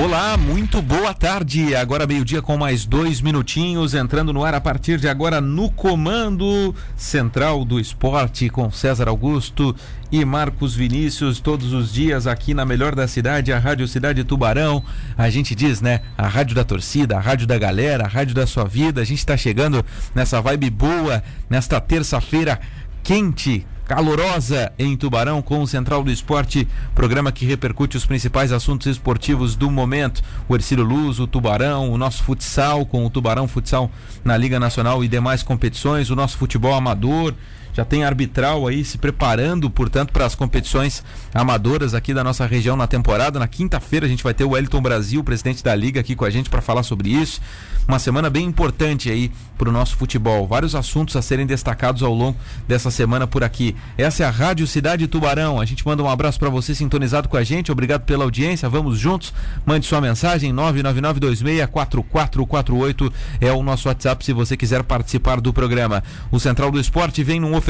[0.00, 1.74] Olá, muito boa tarde.
[1.74, 6.72] Agora meio-dia com mais dois minutinhos, entrando no ar a partir de agora no comando
[6.96, 9.74] central do esporte com César Augusto
[10.12, 14.84] e Marcos Vinícius todos os dias aqui na melhor da cidade, a Rádio Cidade Tubarão.
[15.16, 16.00] A gente diz, né?
[16.16, 19.00] A rádio da torcida, a rádio da galera, a rádio da sua vida.
[19.00, 19.84] A gente está chegando
[20.14, 22.60] nessa vibe boa nesta terça-feira
[23.02, 28.86] quente, calorosa em Tubarão com o Central do Esporte, programa que repercute os principais assuntos
[28.86, 30.22] esportivos do momento.
[30.46, 33.90] O Ercílio Luz, o Tubarão, o nosso futsal com o Tubarão Futsal
[34.22, 37.32] na Liga Nacional e demais competições, o nosso futebol amador
[37.78, 42.74] já tem arbitral aí se preparando, portanto, para as competições amadoras aqui da nossa região
[42.74, 43.38] na temporada.
[43.38, 46.30] Na quinta-feira a gente vai ter o Wellington Brasil, presidente da liga, aqui com a
[46.30, 47.40] gente para falar sobre isso.
[47.86, 50.44] Uma semana bem importante aí para o nosso futebol.
[50.46, 53.76] Vários assuntos a serem destacados ao longo dessa semana por aqui.
[53.96, 55.60] Essa é a Rádio Cidade Tubarão.
[55.60, 57.72] A gente manda um abraço para você sintonizado com a gente.
[57.72, 58.68] Obrigado pela audiência.
[58.68, 59.32] Vamos juntos.
[59.64, 66.02] Mande sua mensagem 999264448 é o nosso WhatsApp se você quiser participar do programa.
[66.30, 67.67] O Central do Esporte vem num oferecimento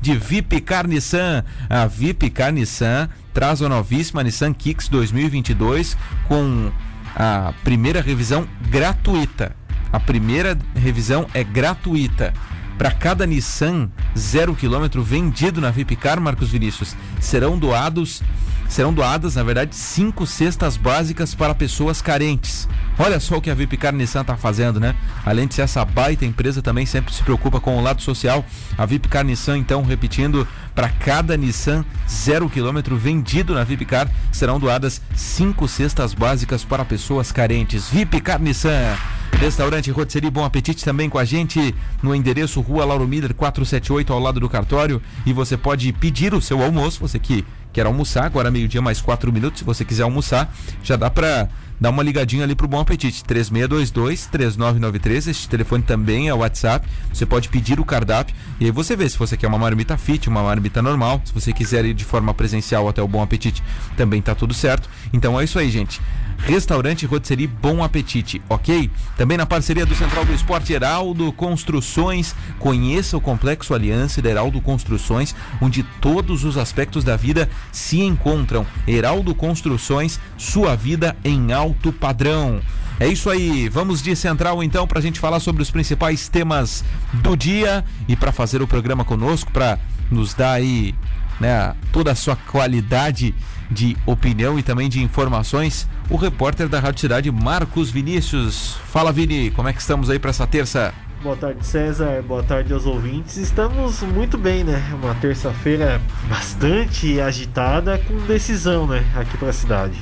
[0.00, 1.44] de VIP Car Nissan.
[1.68, 5.96] A VIP Car Nissan traz a novíssima Nissan Kicks 2022
[6.28, 6.70] com
[7.14, 9.54] a primeira revisão gratuita.
[9.92, 12.34] A primeira revisão é gratuita.
[12.78, 18.22] Para cada Nissan zero quilômetro vendido na Vipcar, Marcos Vinícius, serão doados,
[18.68, 22.68] serão doadas, na verdade, cinco cestas básicas para pessoas carentes.
[22.98, 24.94] Olha só o que a Vipcar Nissan está fazendo, né?
[25.24, 28.44] Além de ser essa baita empresa, também sempre se preocupa com o lado social.
[28.76, 35.00] A Vipcar Nissan, então, repetindo, para cada Nissan zero quilômetro vendido na Vipcar, serão doadas
[35.14, 37.88] cinco cestas básicas para pessoas carentes.
[37.88, 38.96] Vipcar Nissan.
[39.36, 44.18] Restaurante Rotisserie Bom Apetite também com a gente no endereço Rua Lauro Miller 478 ao
[44.18, 45.00] lado do cartório.
[45.26, 49.30] E você pode pedir o seu almoço, você que quer almoçar, agora meio-dia mais quatro
[49.30, 50.50] minutos, se você quiser almoçar,
[50.82, 51.48] já dá para
[51.80, 57.48] dá uma ligadinha ali pro Bom Apetite, 3622-3993, este telefone também é WhatsApp, você pode
[57.48, 60.82] pedir o cardápio e aí você vê se você quer uma marmita fit, uma marmita
[60.82, 63.62] normal, se você quiser ir de forma presencial até o Bom Apetite,
[63.96, 64.88] também tá tudo certo.
[65.12, 66.00] Então é isso aí, gente.
[66.38, 68.90] Restaurante Rotisserie Bom Apetite, ok?
[69.16, 74.60] Também na parceria do Central do Esporte Heraldo Construções, conheça o Complexo Aliança da Heraldo
[74.60, 78.66] Construções, onde todos os aspectos da vida se encontram.
[78.86, 82.60] Heraldo Construções, sua vida em alto padrão.
[82.98, 86.82] É isso aí, vamos de Central então para a gente falar sobre os principais temas
[87.12, 89.78] do dia e para fazer o programa conosco, para
[90.10, 90.94] nos dar aí
[91.38, 93.34] né, toda a sua qualidade
[93.70, 98.78] de opinião e também de informações, o repórter da Rádio Cidade, Marcos Vinícius.
[98.86, 100.94] Fala, Vini, como é que estamos aí para essa terça?
[101.22, 102.22] Boa tarde, César.
[102.22, 103.36] Boa tarde aos ouvintes.
[103.36, 104.80] Estamos muito bem, né?
[104.94, 109.04] Uma terça-feira bastante agitada com decisão, né?
[109.16, 109.98] Aqui para a cidade.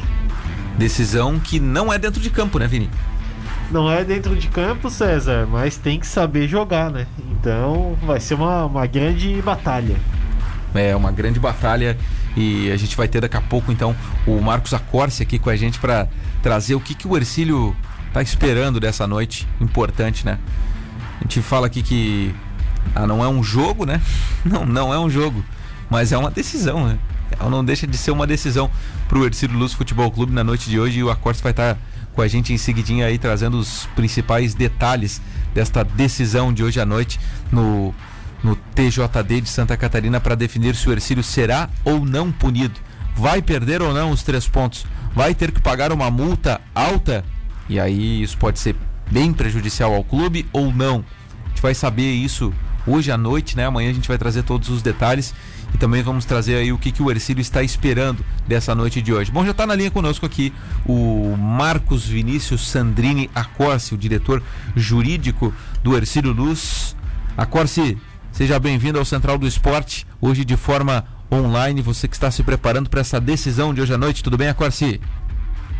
[0.78, 2.90] Decisão que não é dentro de campo, né, Vini?
[3.70, 7.06] Não é dentro de campo, César, mas tem que saber jogar, né?
[7.30, 9.96] Então vai ser uma, uma grande batalha.
[10.74, 11.96] É uma grande batalha
[12.36, 13.94] e a gente vai ter daqui a pouco então
[14.26, 16.08] o Marcos Acorce aqui com a gente para
[16.42, 17.76] trazer o que, que o Ercílio
[18.12, 20.38] tá esperando dessa noite importante, né?
[21.20, 22.34] A gente fala aqui que
[22.94, 24.00] ah, não é um jogo, né?
[24.44, 25.42] Não, não é um jogo,
[25.88, 26.98] mas é uma decisão, né?
[27.38, 28.70] Ela não deixa de ser uma decisão
[29.08, 31.74] para o Ercílio Luz Futebol Clube na noite de hoje e o Acorce vai estar
[31.74, 31.80] tá
[32.14, 35.20] com a gente em seguidinha aí trazendo os principais detalhes
[35.52, 37.18] desta decisão de hoje à noite
[37.50, 37.94] no
[38.44, 42.78] no TJD de Santa Catarina para definir se o Ercílio será ou não punido.
[43.16, 44.84] Vai perder ou não os três pontos?
[45.14, 47.24] Vai ter que pagar uma multa alta?
[47.70, 48.76] E aí isso pode ser
[49.10, 51.02] bem prejudicial ao clube ou não?
[51.46, 52.52] A gente vai saber isso
[52.86, 53.64] hoje à noite, né?
[53.64, 55.34] Amanhã a gente vai trazer todos os detalhes
[55.74, 59.12] e também vamos trazer aí o que, que o Ercílio está esperando dessa noite de
[59.12, 59.30] hoje.
[59.30, 60.52] Bom, já está na linha conosco aqui
[60.86, 64.42] o Marcos Vinícius Sandrini Acorce, o diretor
[64.76, 65.52] jurídico
[65.82, 66.96] do Ercílio Luz.
[67.36, 67.98] Acorce,
[68.34, 72.90] Seja bem-vindo ao Central do Esporte, hoje de forma online, você que está se preparando
[72.90, 74.24] para essa decisão de hoje à noite.
[74.24, 75.00] Tudo bem, Acorci?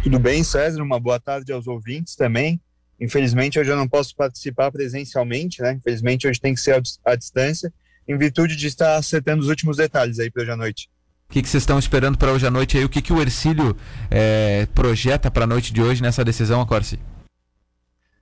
[0.04, 0.80] Tudo bem, César.
[0.80, 2.60] Uma boa tarde aos ouvintes também.
[3.00, 5.72] Infelizmente, hoje eu não posso participar presencialmente, né?
[5.72, 7.72] Infelizmente, hoje tem que ser à distância,
[8.06, 10.90] em virtude de estar acertando os últimos detalhes aí para hoje à noite.
[11.28, 12.84] O que, vocês estão esperando para hoje à noite aí?
[12.84, 13.76] O que, que o Ercílio
[14.10, 16.98] é, projeta para a noite de hoje nessa decisão, Acorci?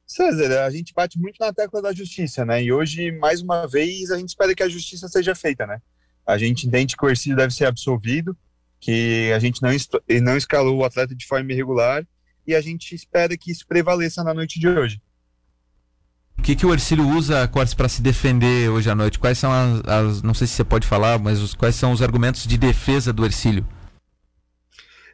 [0.06, 2.62] César, a gente bate muito na tecla da justiça, né?
[2.62, 5.80] E hoje, mais uma vez, a gente espera que a justiça seja feita, né?
[6.26, 8.36] A gente entende que o Ercílio deve ser absolvido,
[8.80, 9.70] que a gente não,
[10.22, 12.06] não escalou o atleta de forma irregular
[12.46, 15.00] e a gente espera que isso prevaleça na noite de hoje.
[16.38, 19.18] O que, que o Ercílio usa, Cortes, para se defender hoje à noite?
[19.18, 22.02] Quais são as, as, Não sei se você pode falar, mas os, quais são os
[22.02, 23.66] argumentos de defesa do Ercílio?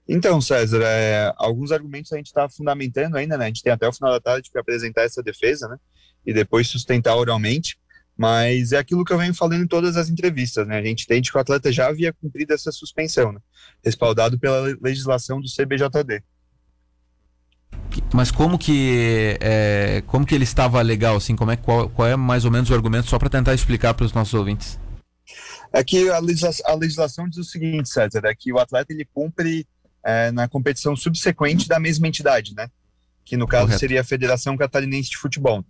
[0.09, 3.45] Então, César, é, alguns argumentos a gente está fundamentando ainda, né?
[3.45, 5.77] A gente tem até o final da tarde para apresentar essa defesa, né?
[6.25, 7.79] E depois sustentar oralmente.
[8.17, 10.79] Mas é aquilo que eu venho falando em todas as entrevistas, né?
[10.79, 13.39] A gente entende que o atleta já havia cumprido essa suspensão, né?
[13.85, 16.23] respaldado pela legislação do CBJD.
[18.13, 21.35] Mas como que é, como que ele estava legal, assim?
[21.35, 24.05] Como é qual, qual é mais ou menos o argumento só para tentar explicar para
[24.05, 24.79] os nossos ouvintes?
[25.73, 29.07] É que a legislação, a legislação diz o seguinte, César, é que o atleta ele
[29.13, 29.67] cumpre
[30.05, 32.69] é, na competição subsequente da mesma entidade, né?
[33.25, 33.81] Que no caso Correto.
[33.81, 35.65] seria a Federação Catarinense de Futebol.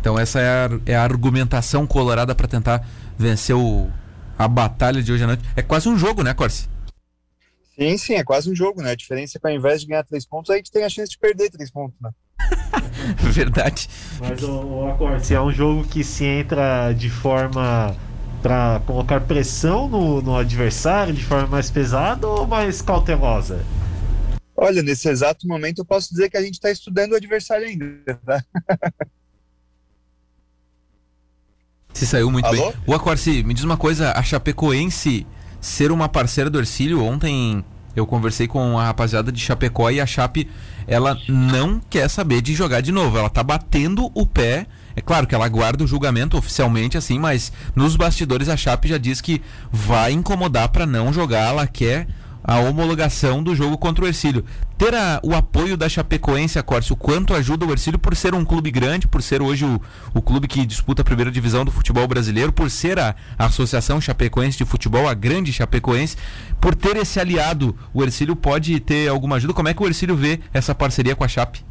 [0.00, 2.86] Então essa é a, é a argumentação colorada para tentar
[3.16, 3.90] vencer o,
[4.38, 5.42] a batalha de hoje à noite.
[5.54, 6.68] É quase um jogo, né, Corsi?
[7.78, 8.90] Sim, sim, é quase um jogo, né?
[8.90, 11.12] A diferença é que ao invés de ganhar três pontos, a gente tem a chance
[11.12, 12.10] de perder três pontos, né?
[13.30, 13.88] Verdade.
[14.18, 17.96] Mas o, o Acorde, é um jogo que se entra de forma
[18.42, 23.64] para colocar pressão no, no adversário de forma mais pesada ou mais cautelosa?
[24.56, 28.20] Olha, nesse exato momento eu posso dizer que a gente está estudando o adversário ainda,
[28.26, 28.42] tá?
[31.92, 32.72] Se saiu muito Alô?
[32.72, 32.80] bem.
[32.88, 35.24] O Aquarci, me diz uma coisa, a Chapecoense
[35.60, 37.64] ser uma parceira do Ercílio, ontem
[37.94, 40.48] eu conversei com a rapaziada de Chapecó e a Chape,
[40.86, 44.66] ela não quer saber de jogar de novo, ela tá batendo o pé.
[44.94, 48.98] É claro que ela guarda o julgamento oficialmente assim, mas nos bastidores a Chape já
[48.98, 52.06] diz que vai incomodar para não jogar, ela quer
[52.48, 54.42] a homologação do jogo contra o Ercílio.
[54.78, 58.70] Ter a, o apoio da Chapecoense, Corse, quanto ajuda o Ercílio por ser um clube
[58.70, 59.78] grande, por ser hoje o,
[60.14, 64.00] o clube que disputa a primeira divisão do futebol brasileiro, por ser a, a Associação
[64.00, 66.16] Chapecoense de Futebol, a grande Chapecoense,
[66.58, 69.52] por ter esse aliado, o Ercílio pode ter alguma ajuda?
[69.52, 71.62] Como é que o Ercílio vê essa parceria com a Chape?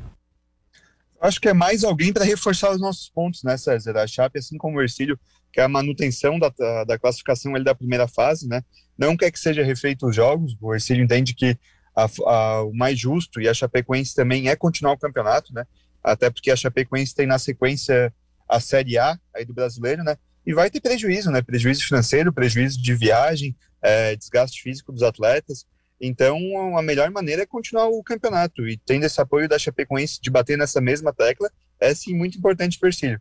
[1.20, 3.98] acho que é mais alguém para reforçar os nossos pontos, né, César?
[3.98, 5.20] A Chape, assim como o Ercílio,
[5.58, 8.62] que é a manutenção da, da classificação ali da primeira fase, né?
[8.96, 11.58] Não quer que seja refeito os jogos, o Ercílio entende que
[11.96, 15.66] a, a, o mais justo, e a Chapecoense também é continuar o campeonato, né?
[16.04, 18.14] Até porque a Chapecoense tem na sequência
[18.48, 20.16] a Série A aí do brasileiro, né?
[20.46, 21.42] E vai ter prejuízo, né?
[21.42, 25.66] Prejuízo financeiro, prejuízo de viagem, é, desgaste físico dos atletas.
[26.00, 26.38] Então,
[26.78, 28.68] a melhor maneira é continuar o campeonato.
[28.68, 31.50] E tendo esse apoio da Chapecoense de bater nessa mesma tecla,
[31.80, 33.20] é sim muito importante para o Ercílio.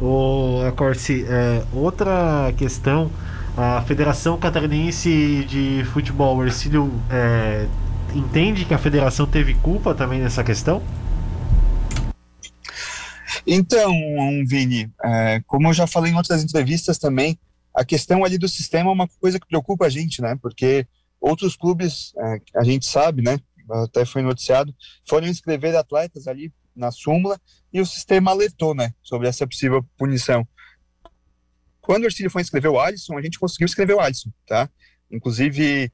[0.00, 3.10] O Acorce, é, outra questão,
[3.56, 7.66] a Federação Catarinense de Futebol, o Ercílio é,
[8.14, 10.82] entende que a federação teve culpa também nessa questão?
[13.46, 13.92] Então,
[14.46, 17.38] Vini, é, como eu já falei em outras entrevistas também,
[17.74, 20.36] a questão ali do sistema é uma coisa que preocupa a gente, né?
[20.40, 20.86] Porque
[21.20, 23.38] Outros clubes, é, a gente sabe, né?
[23.84, 24.74] Até foi noticiado,
[25.06, 27.38] foram inscrever atletas ali na súmula
[27.72, 28.92] e o sistema alertou, né?
[29.02, 30.46] Sobre essa possível punição.
[31.80, 34.70] Quando o Ercílio foi inscrever o Alisson, a gente conseguiu escrever o Alisson, tá?
[35.10, 35.90] Inclusive,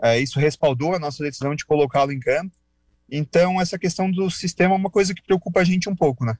[0.00, 2.54] é, isso respaldou a nossa decisão de colocá-lo em campo.
[3.10, 6.36] Então, essa questão do sistema é uma coisa que preocupa a gente um pouco, né?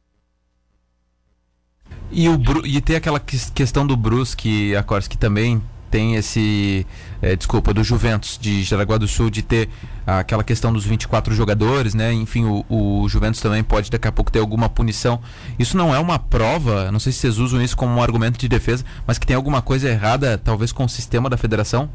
[2.10, 5.62] E, o Bru e tem aquela questão do Brusque, a que também
[5.96, 6.86] tem esse,
[7.22, 9.70] é, desculpa, do Juventus de Jaraguá do Sul de ter
[10.06, 12.12] aquela questão dos 24 jogadores, né?
[12.12, 15.22] Enfim, o, o, Juventus também pode daqui a pouco ter alguma punição.
[15.58, 18.46] Isso não é uma prova, não sei se vocês usam isso como um argumento de
[18.46, 21.90] defesa, mas que tem alguma coisa errada, talvez com o sistema da federação?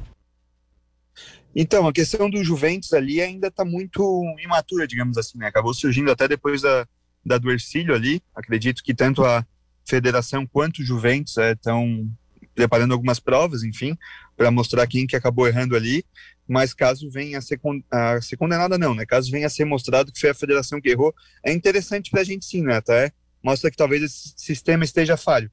[1.56, 4.02] Então, a questão do Juventus ali ainda está muito
[4.44, 5.46] imatura, digamos assim, né?
[5.46, 6.88] Acabou surgindo até depois da,
[7.24, 8.20] da do Ercílio ali.
[8.34, 9.46] Acredito que tanto a
[9.86, 12.21] federação quanto o Juventus estão é,
[12.62, 13.98] preparando algumas provas, enfim,
[14.38, 16.06] para mostrar quem que acabou errando ali,
[16.48, 19.06] mas caso venha a ser, con a ser condenada não, né?
[19.06, 21.14] Caso venha a ser mostrado que foi a federação que errou,
[21.44, 22.76] é interessante para a gente sim, né?
[22.76, 23.12] Até
[23.44, 25.50] mostra que talvez esse sistema esteja falho.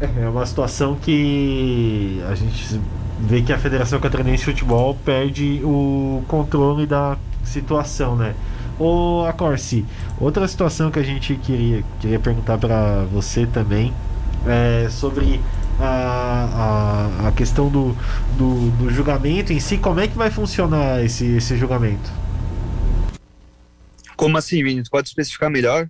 [0.00, 2.80] É, é uma situação que a gente
[3.20, 8.34] vê que a Federação Catarinense de Futebol perde o controle da situação, né?
[8.78, 9.86] Ô Acorsi,
[10.20, 13.92] outra situação que a gente queria, queria perguntar para você também
[14.46, 15.40] é, sobre
[15.80, 17.96] a, a, a questão do,
[18.36, 22.10] do, do, julgamento em si, como é que vai funcionar esse, esse julgamento?
[24.16, 24.82] Como assim, Vini?
[24.82, 25.88] Tu pode especificar melhor?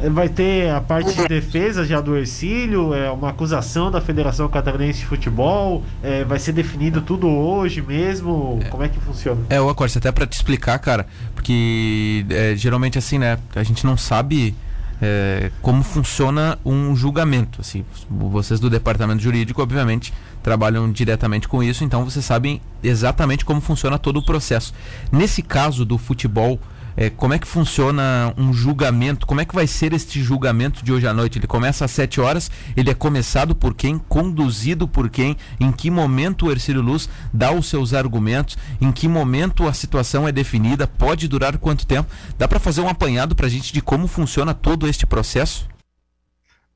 [0.00, 4.48] É, vai ter a parte de defesa já do Ercílio, é uma acusação da Federação
[4.48, 8.60] Catarinense de Futebol, é, vai ser definido tudo hoje mesmo?
[8.62, 9.40] É, como é que funciona?
[9.48, 13.84] É, o Acorte, até para te explicar, cara, porque é, geralmente assim, né, a gente
[13.84, 14.54] não sabe
[15.00, 17.60] é, como funciona um julgamento.
[17.60, 20.12] Assim, vocês do departamento jurídico, obviamente,
[20.42, 24.72] trabalham diretamente com isso, então vocês sabem exatamente como funciona todo o processo.
[25.10, 26.58] Nesse caso do futebol
[26.96, 29.26] é, como é que funciona um julgamento?
[29.26, 31.38] Como é que vai ser este julgamento de hoje à noite?
[31.38, 33.98] Ele começa às 7 horas, ele é começado por quem?
[33.98, 35.36] Conduzido por quem?
[35.60, 38.56] Em que momento o Ercílio Luz dá os seus argumentos?
[38.80, 40.86] Em que momento a situação é definida?
[40.86, 42.10] Pode durar quanto tempo?
[42.38, 45.68] Dá para fazer um apanhado para a gente de como funciona todo este processo?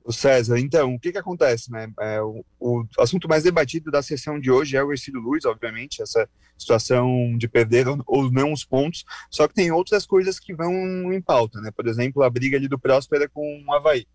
[0.04, 1.88] O César, então, o que que acontece, né?
[2.00, 6.02] É, o, o, assunto mais debatido da sessão de hoje é o Ercílio Luz, obviamente,
[6.02, 6.28] essa
[6.60, 10.72] situação de perder ou não os pontos, só que tem outras coisas que vão
[11.12, 11.70] em pauta, né?
[11.70, 14.06] Por exemplo, a briga ali do Próspera com o Havaí.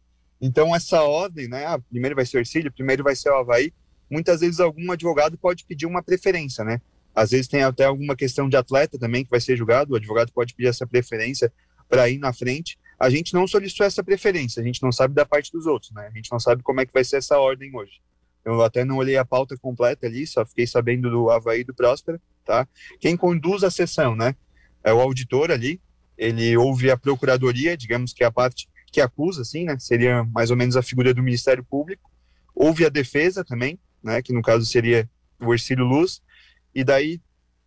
[0.42, 1.66] Então, essa ordem, né?
[1.66, 3.74] Ah, primeiro vai ser o Ercílio, primeiro vai ser o Havaí.
[4.10, 6.82] Muitas vezes algum advogado pode pedir uma preferência, né?
[7.14, 10.32] Às vezes tem até alguma questão de atleta também que vai ser julgado, o advogado
[10.34, 11.52] pode pedir essa preferência
[11.90, 15.26] para ir na frente a gente não solicitou essa preferência, a gente não sabe da
[15.26, 16.08] parte dos outros, né?
[16.08, 18.02] A gente não sabe como é que vai ser essa ordem hoje.
[18.46, 22.22] Eu até não olhei a pauta completa ali, só fiquei sabendo do Havaí do Próspera,
[22.46, 22.68] tá?
[23.00, 24.36] Quem conduz a sessão, né?
[24.84, 25.82] É o auditor ali,
[26.18, 29.78] ele ouve a procuradoria, digamos que é a parte que acusa, assim, né?
[29.80, 32.10] Seria mais ou menos a figura do Ministério Público.
[32.54, 34.22] Ouve a defesa também, né?
[34.22, 35.10] Que no caso seria
[35.42, 36.22] o Ercílio Luz.
[36.74, 37.20] E daí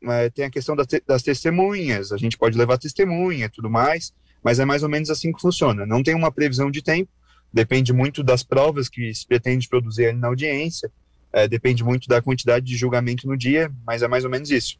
[0.04, 4.14] é, tem a questão das, te das testemunhas, a gente pode levar testemunha tudo mais
[4.42, 5.86] mas é mais ou menos assim que funciona.
[5.86, 7.10] Não tem uma previsão de tempo,
[7.52, 10.90] depende muito das provas que se pretende produzir ali na audiência,
[11.32, 14.78] é, depende muito da quantidade de julgamento no dia, mas é mais ou menos isso.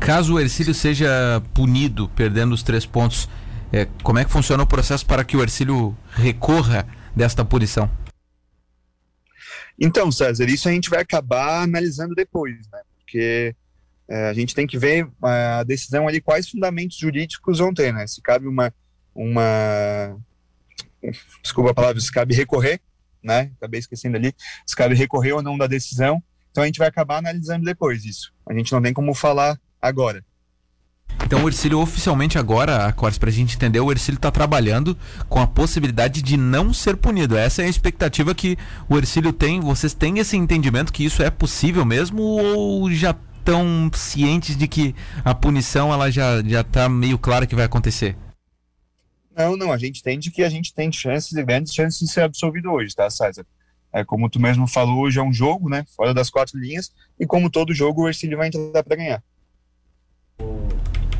[0.00, 3.28] Caso o Ercílio seja punido, perdendo os três pontos,
[3.72, 7.90] é, como é que funciona o processo para que o Ercílio recorra desta punição?
[9.78, 12.80] Então, César, isso a gente vai acabar analisando depois, né?
[12.98, 13.54] Porque
[14.08, 18.06] é, a gente tem que ver a decisão ali, quais fundamentos jurídicos vão ter, né?
[18.06, 18.72] Se cabe uma,
[19.14, 20.16] uma
[21.42, 22.80] desculpa a palavra, se cabe recorrer,
[23.22, 23.50] né?
[23.56, 24.34] Acabei esquecendo ali,
[24.66, 26.22] se cabe recorrer ou não da decisão.
[26.50, 28.32] Então a gente vai acabar analisando depois isso.
[28.48, 30.24] A gente não tem como falar agora.
[31.24, 34.96] Então o Ercílio oficialmente agora, Cores, para a gente entender, o Ercílio está trabalhando
[35.28, 37.36] com a possibilidade de não ser punido.
[37.36, 38.56] Essa é a expectativa que
[38.88, 39.60] o Ercílio tem.
[39.60, 44.94] Vocês têm esse entendimento que isso é possível mesmo ou já tão cientes de que
[45.24, 48.16] a punição ela já já está meio clara que vai acontecer?
[49.36, 52.70] Não, não, a gente entende que a gente tem chances, grandes chances de ser absolvido
[52.70, 53.44] hoje, tá, César?
[53.92, 57.26] É, como tu mesmo falou, hoje é um jogo, né, fora das quatro linhas, e
[57.26, 59.22] como todo jogo, o Ercílio vai entrar para ganhar.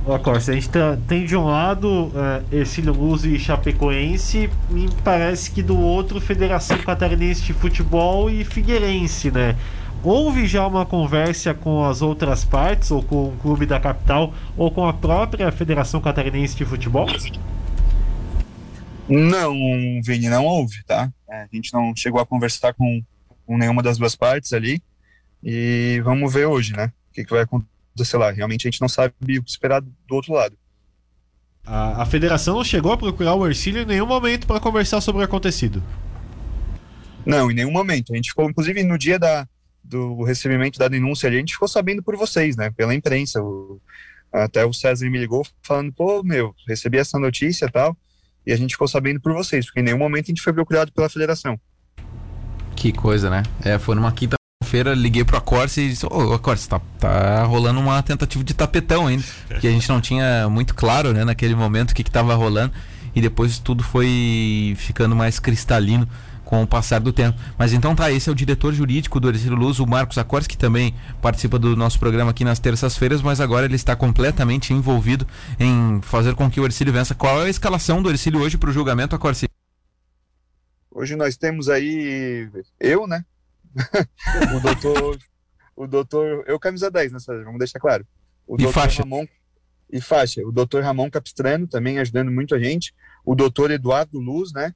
[0.06, 4.88] Ó, Corsa, a gente tá, tem de um lado uh, Ercílio Luz e Chapecoense, me
[5.02, 9.56] parece que do outro Federação Catarinense de Futebol e Figueirense, né?
[10.04, 14.70] houve já uma conversa com as outras partes, ou com o clube da capital, ou
[14.70, 17.06] com a própria Federação Catarinense de Futebol?
[19.08, 19.54] Não,
[20.02, 21.12] Vini, não houve, tá?
[21.28, 23.02] É, a gente não chegou a conversar com,
[23.46, 24.82] com nenhuma das duas partes ali.
[25.42, 26.86] E vamos ver hoje, né?
[27.10, 28.30] O que, que vai acontecer lá.
[28.30, 30.56] Realmente a gente não sabe o que esperar do outro lado.
[31.66, 35.22] A, a federação não chegou a procurar o Ercílio em nenhum momento para conversar sobre
[35.22, 35.82] o acontecido?
[37.26, 38.12] Não, em nenhum momento.
[38.12, 39.46] A gente ficou, inclusive, no dia da,
[39.82, 42.70] do recebimento da denúncia ali, a gente ficou sabendo por vocês, né?
[42.70, 43.42] Pela imprensa.
[43.42, 43.80] O,
[44.32, 47.96] até o César me ligou falando, pô, meu, recebi essa notícia e tal,
[48.46, 50.92] e a gente ficou sabendo por vocês, porque em nenhum momento a gente foi procurado
[50.92, 51.58] pela federação.
[52.76, 53.42] Que coisa, né?
[53.62, 57.80] É, foi numa quinta-feira, liguei pro Acorce e disse, ô, oh, Acorce, tá, tá rolando
[57.80, 59.24] uma tentativa de tapetão ainda,
[59.60, 62.72] que a gente não tinha muito claro, né, naquele momento o que que tava rolando,
[63.14, 66.08] e depois tudo foi ficando mais cristalino
[66.54, 67.36] com o passar do tempo.
[67.58, 70.56] Mas então tá, esse é o diretor jurídico do Ercílio Luz, o Marcos Acores, que
[70.56, 75.26] também participa do nosso programa aqui nas terças-feiras, mas agora ele está completamente envolvido
[75.58, 77.12] em fazer com que o Ercílio vença.
[77.12, 79.48] Qual é a escalação do Ercílio hoje para o julgamento, Acorce?
[80.92, 83.24] Hoje nós temos aí eu, né?
[84.56, 85.18] o doutor,
[85.74, 88.06] o doutor, eu camisa 10, né, vamos deixar claro.
[88.46, 89.02] O e faixa.
[89.02, 89.26] Ramon,
[89.90, 90.40] e faixa.
[90.46, 92.94] O doutor Ramon Capistrano também ajudando muito a gente.
[93.24, 94.72] O doutor Eduardo Luz, né?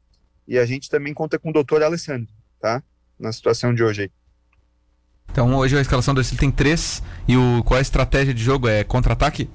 [0.49, 2.83] E a gente também conta com o doutor Alessandro, tá?
[3.21, 4.11] Na situação de hoje aí.
[5.31, 7.03] Então hoje a escalação do Ercílio tem três.
[7.29, 8.67] E o, qual é a estratégia de jogo?
[8.67, 9.51] É contra-ataque?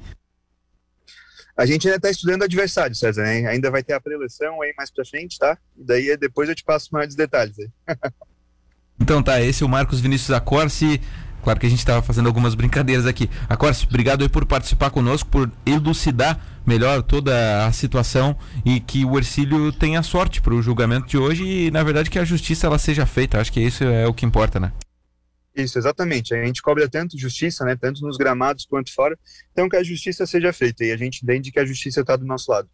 [1.58, 3.48] A gente ainda está estudando adversário, César, né?
[3.48, 5.58] Ainda vai ter a preleção aí mais pra frente, tá?
[5.76, 7.70] E daí depois eu te passo mais detalhes aí.
[9.02, 11.02] então tá, esse é o Marcos Vinícius Acorce.
[11.44, 13.30] Claro que a gente estava fazendo algumas brincadeiras aqui.
[13.50, 18.36] Acorce, obrigado por participar conosco, por elucidar melhor toda a situação
[18.66, 22.18] e que o Ercílio tenha sorte para o julgamento de hoje e, na verdade, que
[22.18, 23.40] a justiça ela seja feita.
[23.40, 24.72] Acho que isso é o que importa, né?
[25.56, 26.34] Isso, exatamente.
[26.34, 29.18] A gente cobra tanto justiça, né, tanto nos gramados quanto fora,
[29.52, 32.26] então que a justiça seja feita e a gente entende que a justiça está do
[32.26, 32.68] nosso lado.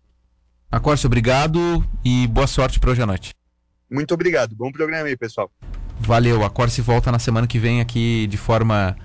[0.71, 3.33] Acórcio, obrigado e boa sorte para hoje à noite.
[3.89, 4.55] Muito obrigado.
[4.55, 5.51] Bom programa aí, pessoal.
[5.99, 6.43] Valeu.
[6.43, 8.95] A Corse volta na semana que vem aqui de forma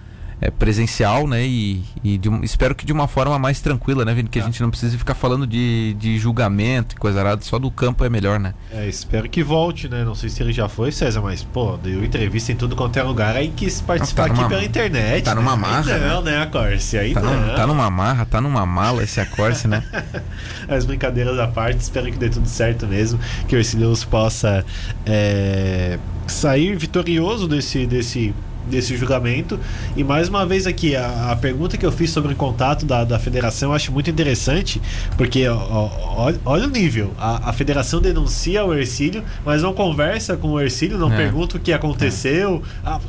[0.45, 1.43] é, presencial, né?
[1.47, 4.29] E, e de, espero que de uma forma mais tranquila, né, Vini?
[4.29, 7.71] Que a gente não precise ficar falando de, de julgamento e coisa errada, só do
[7.71, 8.53] campo é melhor, né?
[8.71, 10.05] É, espero que volte, né?
[10.05, 13.03] Não sei se ele já foi, César, mas, pô, deu entrevista em tudo quanto é
[13.03, 15.25] lugar, aí quis participar tá numa, aqui pela internet.
[15.25, 15.63] Tá numa né?
[15.63, 15.95] marra.
[15.95, 16.99] Aí não, né, a Corse?
[16.99, 17.41] Aí tá não.
[17.41, 19.83] Num, tá numa marra, tá numa mala esse Acorce, né?
[20.69, 24.63] As brincadeiras à parte, espero que dê tudo certo mesmo, que o Ercilhos possa
[25.07, 28.35] é, sair vitorioso desse, desse
[28.69, 29.59] desse julgamento.
[29.97, 33.05] E mais uma vez aqui, a, a pergunta que eu fiz sobre o contato da,
[33.05, 34.81] da federação eu acho muito interessante,
[35.17, 37.13] porque ó, ó, olha o nível.
[37.19, 41.17] A, a, federação denuncia o Ercílio, mas não conversa com o Ercílio, não é.
[41.17, 42.63] pergunta o que aconteceu.
[42.85, 42.89] É.
[42.89, 43.01] Ah,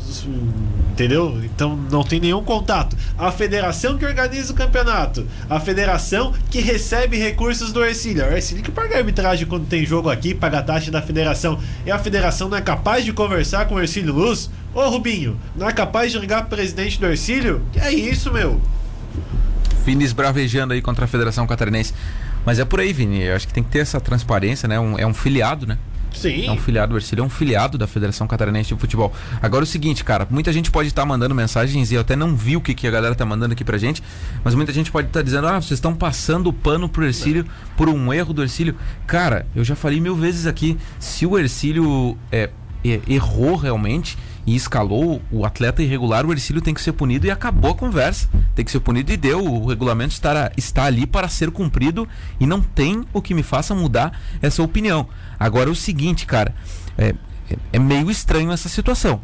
[0.91, 1.39] entendeu?
[1.43, 2.95] Então não tem nenhum contato.
[3.17, 8.23] A federação que organiza o campeonato, a federação que recebe recursos do Ercílio.
[8.23, 11.01] É o Ercílio que paga a arbitragem quando tem jogo aqui, paga a taxa da
[11.01, 11.59] federação.
[11.85, 14.49] E a federação não é capaz de conversar com o Ercílio Luz?
[14.75, 17.61] Ô Rubinho, não é capaz de ligar pro presidente do Ercílio?
[17.71, 18.59] Que é isso, meu?
[19.85, 21.93] Vini esbravejando aí contra a Federação Catarinense.
[22.45, 23.23] Mas é por aí, Vini.
[23.23, 24.77] Eu acho que tem que ter essa transparência, né?
[24.77, 25.77] Um, é um filiado, né?
[26.13, 26.47] Sim.
[26.47, 29.13] É um filiado, o Ercílio é um filiado da Federação Catarinense de Futebol.
[29.41, 32.35] Agora o seguinte, cara, muita gente pode estar tá mandando mensagens e eu até não
[32.35, 34.03] vi o que, que a galera tá mandando aqui pra gente,
[34.43, 37.45] mas muita gente pode estar tá dizendo, ah, vocês estão passando o pano pro Ercílio
[37.77, 38.75] por um erro do Ercílio.
[39.07, 42.49] Cara, eu já falei mil vezes aqui, se o Ercílio é,
[42.83, 47.31] é, errou realmente e escalou o atleta irregular, o Ercílio tem que ser punido e
[47.31, 48.29] acabou a conversa.
[48.53, 49.43] Tem que ser punido e deu.
[49.43, 52.07] O regulamento está, está ali para ser cumprido
[52.39, 55.07] e não tem o que me faça mudar essa opinião.
[55.39, 56.53] Agora, o seguinte, cara,
[56.97, 57.15] é,
[57.73, 59.21] é meio estranho essa situação.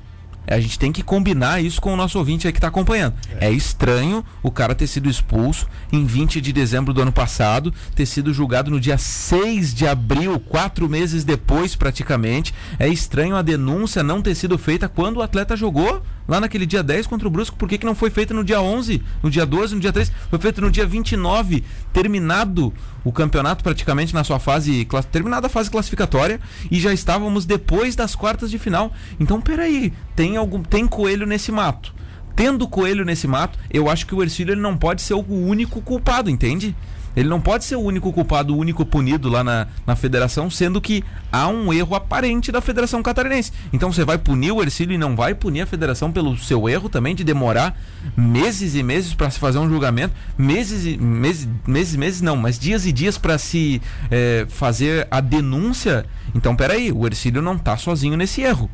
[0.48, 3.13] A gente tem que combinar isso com o nosso ouvinte aí que está acompanhando.
[3.39, 3.48] É.
[3.48, 3.51] é.
[3.51, 8.33] estranho o cara ter sido expulso em 20 de dezembro do ano passado, ter sido
[8.33, 12.53] julgado no dia 6 de abril, quatro meses depois praticamente.
[12.79, 16.83] É estranho a denúncia não ter sido feita quando o atleta jogou lá naquele dia
[16.83, 17.55] 10 contra o Brusco.
[17.55, 20.12] Por que, que não foi feita no dia 11, no dia 12, no dia 3?
[20.29, 25.70] Foi feito no dia 29, terminado o campeonato praticamente na sua fase, terminada a fase
[25.70, 26.39] classificatória
[26.70, 28.91] e já estávamos depois das quartas de final.
[29.20, 31.93] Então, peraí, tem algum tem coelho nesse mato.
[32.36, 35.82] Tendo coelho nesse mato, eu acho que o Ercílio ele não pode ser o único
[35.82, 36.75] culpado, entende?
[37.15, 40.80] Ele não pode ser o único culpado, o único punido lá na, na federação, sendo
[40.80, 43.52] que há um erro aparente da Federação Catarinense.
[43.71, 46.89] Então você vai punir o Ercílio e não vai punir a federação pelo seu erro
[46.89, 47.78] também de demorar
[48.15, 52.58] meses e meses para se fazer um julgamento, meses e meses, meses, meses não, mas
[52.58, 56.06] dias e dias para se é, fazer a denúncia.
[56.34, 58.69] Então, peraí, o Ercílio não está sozinho nesse erro.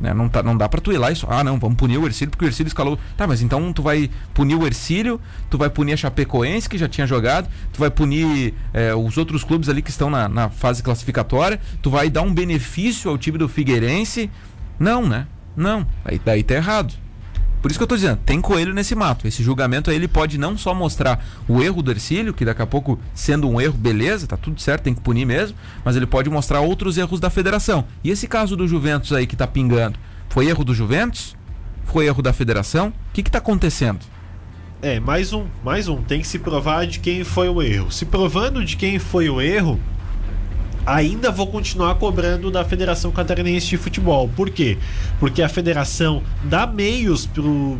[0.00, 0.14] Né?
[0.14, 2.06] Não, tá, não dá pra tu ir lá e só, ah não, vamos punir o
[2.06, 2.98] Ercílio porque o Ercílio escalou.
[3.16, 6.88] Tá, mas então tu vai punir o Ercílio, tu vai punir a Chapecoense que já
[6.88, 10.82] tinha jogado, tu vai punir é, os outros clubes ali que estão na, na fase
[10.82, 14.30] classificatória, tu vai dar um benefício ao time do Figueirense.
[14.78, 15.26] Não, né?
[15.54, 16.94] Não, aí daí tá errado.
[17.60, 19.28] Por isso que eu estou dizendo, tem coelho nesse mato.
[19.28, 22.66] Esse julgamento aí ele pode não só mostrar o erro do Ercílio, que daqui a
[22.66, 26.30] pouco, sendo um erro, beleza, tá tudo certo, tem que punir mesmo, mas ele pode
[26.30, 27.84] mostrar outros erros da federação.
[28.02, 31.36] E esse caso do Juventus aí que está pingando, foi erro do Juventus?
[31.84, 32.88] Foi erro da federação?
[32.88, 34.00] O que está acontecendo?
[34.80, 36.00] É, mais um, mais um.
[36.02, 37.90] Tem que se provar de quem foi o erro.
[37.90, 39.78] Se provando de quem foi o erro,
[40.84, 44.28] ainda vou continuar cobrando da Federação Catarinense de Futebol.
[44.34, 44.78] Por quê?
[45.18, 47.78] Porque a federação dá meios pro,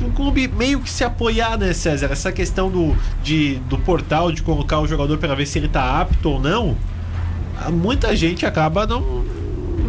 [0.00, 2.08] o clube meio que se apoiar, né, César?
[2.10, 6.00] Essa questão do, de, do portal, de colocar o jogador para ver se ele tá
[6.00, 6.76] apto ou não,
[7.72, 9.24] muita gente acaba não,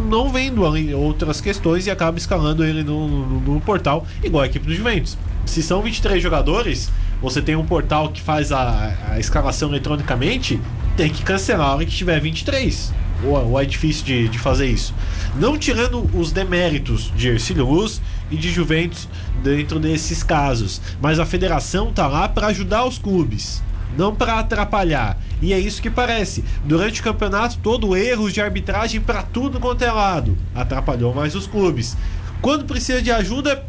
[0.08, 0.62] não vendo
[0.96, 5.18] outras questões e acaba escalando ele no, no, no portal, igual a equipe do Juventus.
[5.44, 10.60] Se são 23 jogadores, você tem um portal que faz a, a escalação eletronicamente,
[10.96, 12.92] tem que cancelar a hora que tiver 23.
[13.24, 14.94] Ou, ou é difícil de, de fazer isso.
[15.36, 19.08] Não tirando os deméritos de Ercílio Luz e de Juventus
[19.42, 20.80] dentro desses casos.
[21.00, 23.62] Mas a federação tá lá para ajudar os clubes
[23.96, 25.18] não para atrapalhar.
[25.40, 26.44] E é isso que parece.
[26.64, 30.36] Durante o campeonato, todo erros de arbitragem para tudo quanto é lado.
[30.54, 31.96] Atrapalhou mais os clubes.
[32.42, 33.64] Quando precisa de ajuda,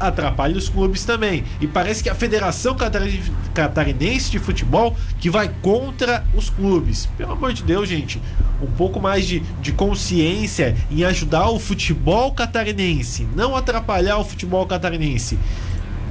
[0.00, 1.44] atrapalha os clubes também.
[1.60, 2.76] E parece que a Federação
[3.54, 7.06] Catarinense de Futebol que vai contra os clubes.
[7.16, 8.20] Pelo amor de Deus, gente,
[8.62, 14.66] um pouco mais de, de consciência em ajudar o futebol catarinense, não atrapalhar o futebol
[14.66, 15.38] catarinense.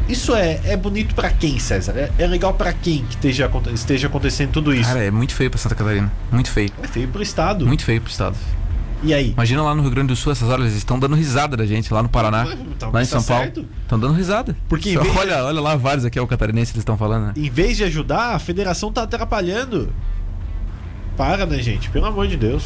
[0.08, 1.93] Isso é, é bonito para quem, César?
[1.95, 4.89] É, é legal para quem que esteja, esteja acontecendo tudo isso?
[4.89, 6.12] Cara, é muito feio pra Santa Catarina.
[6.32, 6.71] Muito feio.
[6.82, 7.65] É feio pro Estado.
[7.67, 8.36] Muito feio pro Estado.
[9.02, 9.32] E aí?
[9.32, 11.94] Imagina lá no Rio Grande do Sul, essas horas, eles estão dando risada da gente,
[11.94, 13.68] lá no Paraná, então, lá em São tá Paulo.
[13.84, 14.56] Estão dando risada.
[14.68, 15.42] Porque Só, olha, de...
[15.42, 17.34] olha lá vários aqui, é o catarinense eles estão falando, né?
[17.38, 19.94] Em vez de ajudar, a federação tá atrapalhando.
[21.16, 21.90] Para, né, gente?
[21.90, 22.64] Pelo amor de Deus.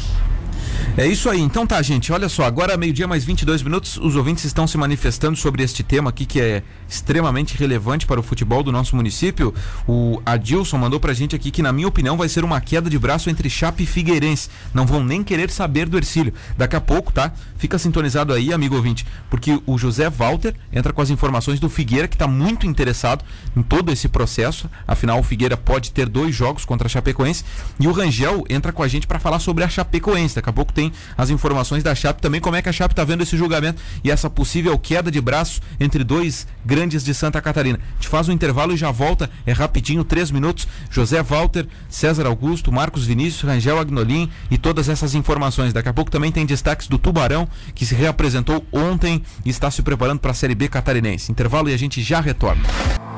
[0.96, 1.40] É isso aí.
[1.40, 2.12] Então tá, gente.
[2.12, 6.10] Olha só, agora meio-dia mais 22 minutos, os ouvintes estão se manifestando sobre este tema
[6.10, 9.52] aqui que é extremamente relevante para o futebol do nosso município.
[9.88, 12.98] O Adilson mandou pra gente aqui que na minha opinião vai ser uma queda de
[12.98, 14.48] braço entre Chape e Figueirense.
[14.72, 16.32] Não vão nem querer saber do Ercílio.
[16.56, 17.32] Daqui a pouco, tá?
[17.56, 22.06] Fica sintonizado aí, amigo ouvinte, porque o José Walter entra com as informações do Figueira
[22.06, 23.24] que está muito interessado
[23.56, 24.70] em todo esse processo.
[24.86, 27.44] Afinal, o Figueira pode ter dois jogos contra a Chapecoense
[27.80, 30.34] e o Rangel entra com a gente para falar sobre a Chapecoense.
[30.36, 33.04] Daqui a pouco tem as informações da Chape também, como é que a Chape está
[33.04, 37.78] vendo esse julgamento e essa possível queda de braço entre dois grandes de Santa Catarina.
[37.78, 40.66] A gente faz um intervalo e já volta, é rapidinho, três minutos.
[40.90, 45.72] José Walter, César Augusto, Marcos Vinícius, Rangel Agnolim e todas essas informações.
[45.72, 49.82] Daqui a pouco também tem destaques do Tubarão, que se reapresentou ontem e está se
[49.82, 51.30] preparando para a Série B catarinense.
[51.30, 53.13] Intervalo e a gente já retorna.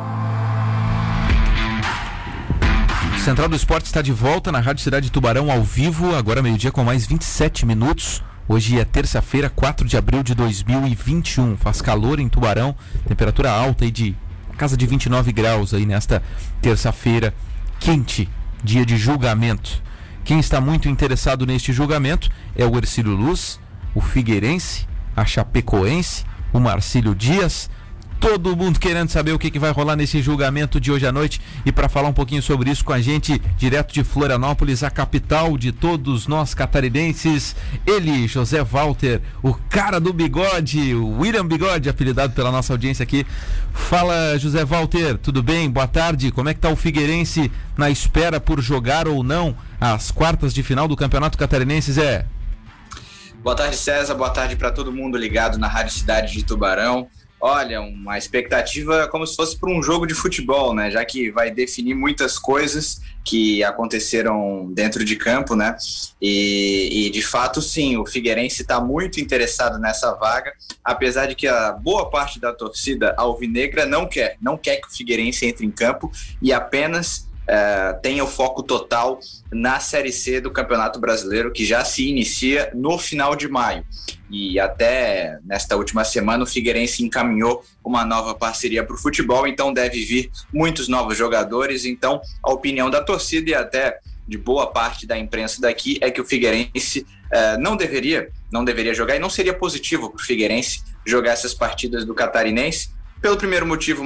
[3.26, 6.70] Central do Esporte está de volta na Rádio Cidade de Tubarão ao vivo, agora meio-dia
[6.70, 8.22] com mais 27 minutos.
[8.46, 11.56] Hoje é terça-feira, 4 de abril de 2021.
[11.56, 14.14] Faz calor em Tubarão, temperatura alta aí de
[14.56, 16.22] casa de 29 graus aí nesta
[16.62, 17.34] terça-feira,
[17.80, 18.28] quente,
[18.62, 19.82] dia de julgamento.
[20.24, 23.58] Quem está muito interessado neste julgamento é o Ercílio Luz,
[23.92, 24.86] o Figueirense,
[25.16, 27.68] a Chapecoense, o Marcílio Dias,
[28.20, 31.40] todo mundo querendo saber o que, que vai rolar nesse julgamento de hoje à noite.
[31.64, 35.56] E para falar um pouquinho sobre isso com a gente, direto de Florianópolis, a capital
[35.56, 37.54] de todos nós catarinenses,
[37.86, 43.26] ele, José Walter, o cara do bigode, o William Bigode, apelidado pela nossa audiência aqui.
[43.72, 45.70] Fala, José Walter, tudo bem?
[45.70, 46.30] Boa tarde.
[46.30, 50.62] Como é que tá o Figueirense na espera por jogar ou não as quartas de
[50.62, 52.26] final do Campeonato Catarinense, Zé?
[53.42, 54.14] Boa tarde, César.
[54.14, 57.08] Boa tarde para todo mundo ligado na Rádio Cidade de Tubarão.
[57.48, 60.90] Olha, uma expectativa como se fosse para um jogo de futebol, né?
[60.90, 65.76] Já que vai definir muitas coisas que aconteceram dentro de campo, né?
[66.20, 70.52] E, e de fato, sim, o Figueirense está muito interessado nessa vaga,
[70.84, 74.90] apesar de que a boa parte da torcida alvinegra não quer, não quer que o
[74.90, 76.10] Figueirense entre em campo
[76.42, 79.18] e apenas uh, tenha o foco total
[79.52, 83.84] na Série C do Campeonato Brasileiro, que já se inicia no final de maio.
[84.30, 89.72] E até nesta última semana o Figueirense encaminhou uma nova parceria para o futebol, então
[89.72, 91.84] deve vir muitos novos jogadores.
[91.84, 96.20] Então, a opinião da torcida e até de boa parte da imprensa daqui é que
[96.20, 100.82] o Figueirense uh, não deveria, não deveria jogar e não seria positivo para o Figueirense
[101.06, 102.90] jogar essas partidas do Catarinense.
[103.22, 104.04] Pelo primeiro motivo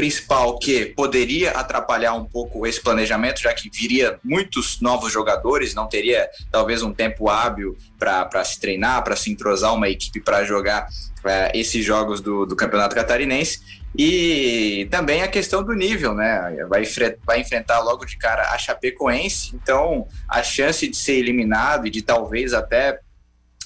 [0.00, 5.86] principal que poderia atrapalhar um pouco esse planejamento, já que viria muitos novos jogadores, não
[5.86, 10.88] teria talvez um tempo hábil para se treinar, para se entrosar uma equipe para jogar
[11.22, 13.60] é, esses jogos do, do Campeonato Catarinense.
[13.94, 16.64] E também a questão do nível, né?
[16.66, 16.84] Vai,
[17.22, 22.00] vai enfrentar logo de cara a Chapecoense, então a chance de ser eliminado e de
[22.00, 23.00] talvez até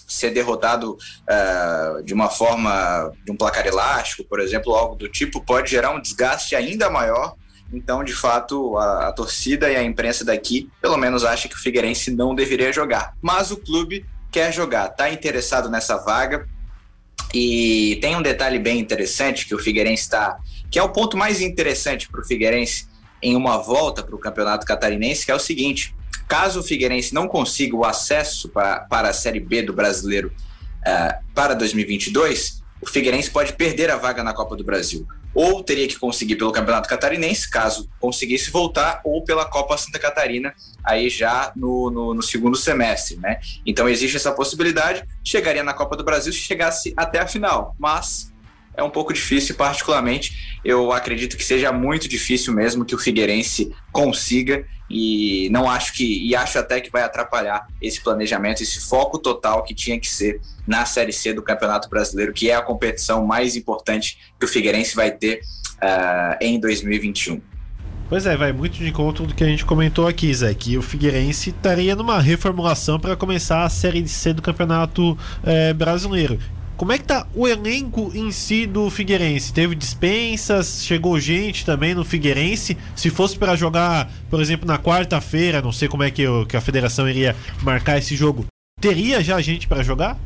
[0.07, 5.41] ser derrotado uh, de uma forma, de um placar elástico, por exemplo, algo do tipo,
[5.45, 7.35] pode gerar um desgaste ainda maior.
[7.73, 11.59] Então, de fato, a, a torcida e a imprensa daqui, pelo menos, acha que o
[11.59, 13.15] Figueirense não deveria jogar.
[13.21, 16.49] Mas o clube quer jogar, está interessado nessa vaga.
[17.33, 20.39] E tem um detalhe bem interessante que o Figueirense está,
[20.71, 22.87] que é o ponto mais interessante para o Figueirense
[23.21, 25.95] em uma volta para o Campeonato Catarinense, que é o seguinte:
[26.29, 30.33] Caso o Figueirense não consiga o acesso para, para a Série B do Brasileiro
[30.81, 35.07] uh, para 2022, o Figueirense pode perder a vaga na Copa do Brasil.
[35.35, 40.55] Ou teria que conseguir pelo Campeonato Catarinense, caso conseguisse voltar, ou pela Copa Santa Catarina,
[40.85, 43.41] aí já no, no, no segundo semestre, né?
[43.67, 48.34] Então existe essa possibilidade, chegaria na Copa do Brasil se chegasse até a final, mas
[48.77, 50.59] é um pouco difícil, particularmente.
[50.65, 56.27] Eu acredito que seja muito difícil mesmo que o Figueirense consiga e não acho que
[56.27, 60.41] e acho até que vai atrapalhar esse planejamento, esse foco total que tinha que ser
[60.67, 64.95] na Série C do Campeonato Brasileiro, que é a competição mais importante que o Figueirense
[64.95, 65.41] vai ter
[65.77, 67.41] uh, em 2021.
[68.09, 70.83] Pois é, vai muito de encontro do que a gente comentou aqui, Zé, que o
[70.83, 76.39] Figueirense estaria numa reformulação para começar a Série C do Campeonato é, Brasileiro.
[76.77, 79.53] Como é que tá o elenco em si do Figueirense?
[79.53, 82.77] Teve dispensas, chegou gente também no Figueirense.
[82.97, 86.57] Se fosse para jogar, por exemplo, na quarta-feira, não sei como é que, eu, que,
[86.57, 88.45] a federação iria marcar esse jogo,
[88.81, 90.19] teria já gente para jogar?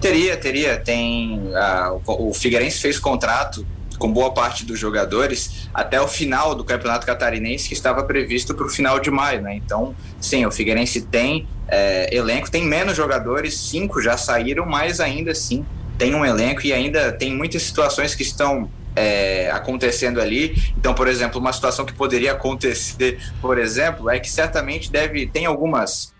[0.00, 0.76] Teria, teria.
[0.76, 3.64] Tem uh, o Figueirense fez contrato
[3.96, 8.66] com boa parte dos jogadores até o final do Campeonato Catarinense que estava previsto para
[8.66, 9.54] o final de maio, né?
[9.54, 15.32] Então, sim, o Figueirense tem é, elenco, tem menos jogadores, cinco já saíram, mas ainda
[15.32, 15.64] assim
[15.96, 20.56] tem um elenco e ainda tem muitas situações que estão é, acontecendo ali.
[20.76, 25.46] Então, por exemplo, uma situação que poderia acontecer, por exemplo, é que certamente deve tem
[25.46, 26.14] algumas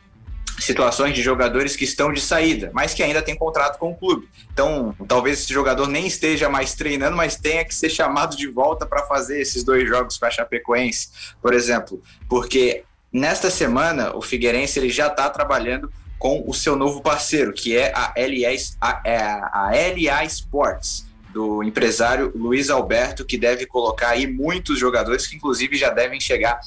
[0.59, 4.29] situações de jogadores que estão de saída, mas que ainda têm contrato com o clube.
[4.53, 8.85] Então, talvez esse jogador nem esteja mais treinando, mas tenha que ser chamado de volta
[8.85, 14.79] para fazer esses dois jogos com a Chapecoense, por exemplo, porque nesta semana o Figueirense
[14.79, 19.19] ele já está trabalhando com o seu novo parceiro, que é a LA, a, é
[19.19, 25.77] a LA Sports do empresário Luiz Alberto, que deve colocar aí muitos jogadores que inclusive
[25.77, 26.59] já devem chegar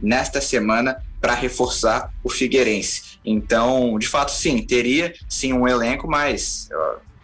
[0.00, 3.18] nesta semana para reforçar o Figueirense.
[3.24, 6.68] Então, de fato, sim, teria sim um elenco, mas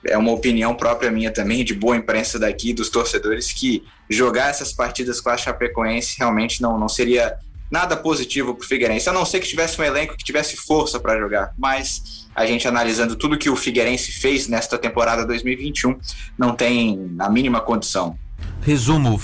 [0.07, 4.73] é uma opinião própria minha também, de boa imprensa daqui, dos torcedores, que jogar essas
[4.73, 7.37] partidas com a Chapecoense realmente não, não seria
[7.71, 10.99] nada positivo para o Figueirense, a não ser que tivesse um elenco que tivesse força
[10.99, 11.53] para jogar.
[11.57, 15.99] Mas a gente analisando tudo que o Figueirense fez nesta temporada 2021,
[16.37, 18.19] não tem a mínima condição.
[18.63, 19.21] Resumo,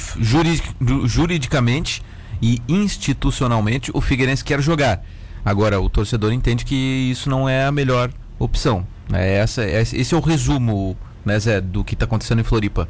[1.04, 2.02] juridicamente
[2.40, 5.04] e institucionalmente, o Figueirense quer jogar.
[5.44, 8.86] Agora, o torcedor entende que isso não é a melhor opção.
[9.12, 12.88] É essa, é, esse é o resumo, né, Zé, do que está acontecendo em Floripa.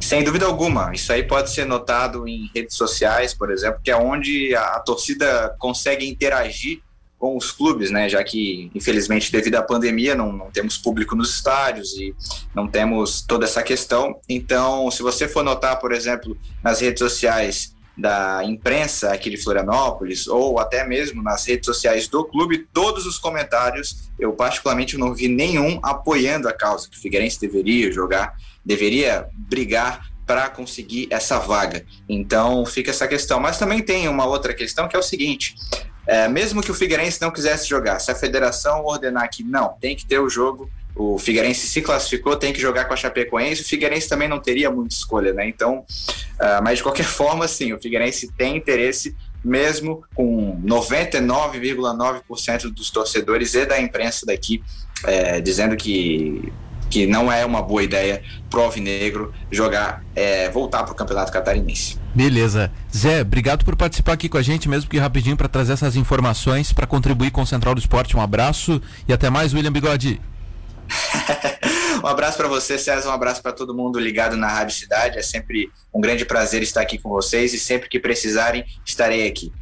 [0.00, 0.92] Sem dúvida alguma.
[0.94, 4.80] Isso aí pode ser notado em redes sociais, por exemplo, que é onde a, a
[4.80, 6.80] torcida consegue interagir
[7.18, 8.08] com os clubes, né?
[8.08, 12.14] Já que, infelizmente, devido à pandemia, não, não, temos público nos estádios e
[12.54, 14.20] não temos toda essa questão.
[14.28, 20.28] Então, se você for notar, por exemplo, nas redes sociais da imprensa aqui de Florianópolis
[20.28, 25.28] ou até mesmo nas redes sociais do clube, todos os comentários, eu particularmente não vi
[25.28, 31.86] nenhum apoiando a causa que o Figueirense deveria jogar, deveria brigar para conseguir essa vaga.
[32.08, 33.38] Então fica essa questão.
[33.38, 35.54] Mas também tem uma outra questão que é o seguinte:
[36.06, 39.94] é, mesmo que o Figueirense não quisesse jogar, se a federação ordenar que não, tem
[39.94, 43.66] que ter o jogo, o Figueirense se classificou, tem que jogar com a Chapecoense, o
[43.66, 45.46] Figueirense também não teria muita escolha, né?
[45.46, 52.90] Então, uh, mas de qualquer forma, sim, o Figueirense tem interesse, mesmo com 99,9% dos
[52.90, 54.60] torcedores e da imprensa daqui
[55.04, 56.52] é, dizendo que
[56.90, 61.98] que não é uma boa ideia pro Alvinegro jogar, é, voltar para o Campeonato Catarinense.
[62.14, 62.72] Beleza.
[62.94, 66.72] Zé, obrigado por participar aqui com a gente, mesmo que rapidinho, para trazer essas informações,
[66.72, 68.16] para contribuir com o Central do Esporte.
[68.16, 70.20] Um abraço e até mais, William Bigode.
[72.02, 73.08] um abraço para você, César.
[73.08, 75.18] Um abraço para todo mundo ligado na Rádio Cidade.
[75.18, 79.52] É sempre um grande prazer estar aqui com vocês e sempre que precisarem, estarei aqui.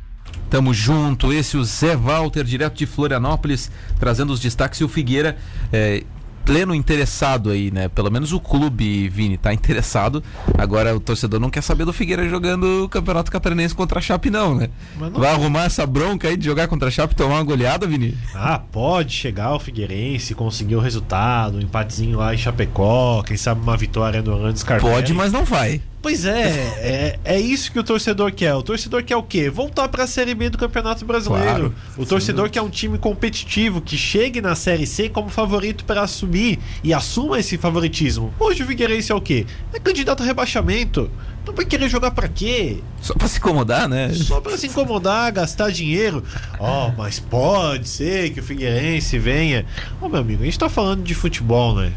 [0.50, 1.32] Tamo junto.
[1.32, 4.80] Esse é o Zé Walter, direto de Florianópolis, trazendo os destaques.
[4.80, 5.36] E o Figueira
[5.72, 6.04] é,
[6.44, 7.88] pleno interessado aí, né?
[7.88, 10.22] Pelo menos o clube, Vini, tá interessado.
[10.56, 14.30] Agora o torcedor não quer saber do Figueira jogando o Campeonato Catarinense contra a Chape,
[14.30, 14.68] não, né?
[14.98, 15.10] Não...
[15.12, 18.16] Vai arrumar essa bronca aí de jogar contra a Chape e tomar uma goleada, Vini?
[18.34, 23.62] Ah, pode chegar o Figueirense, conseguir o resultado, um empatezinho lá em Chapecó, quem sabe
[23.62, 24.92] uma vitória no Orlando Scarpelli.
[24.92, 25.80] Pode, mas não vai.
[26.04, 26.50] Pois é,
[26.82, 28.54] é, é isso que o torcedor quer.
[28.54, 29.48] O torcedor quer o quê?
[29.48, 31.46] Voltar para a Série B do Campeonato Brasileiro.
[31.46, 36.06] Claro, o torcedor quer um time competitivo que chegue na Série C como favorito para
[36.06, 38.34] subir e assuma esse favoritismo.
[38.38, 39.46] Hoje o Figueirense é o quê?
[39.72, 41.10] É candidato a rebaixamento.
[41.46, 42.82] Não vai querer jogar para quê?
[43.00, 44.12] Só para se incomodar, né?
[44.12, 46.22] Só para se incomodar, gastar dinheiro.
[46.58, 49.64] Ó, oh, mas pode ser que o Figueirense venha.
[50.02, 51.94] Ó, oh, meu amigo, a gente tá falando de futebol, né?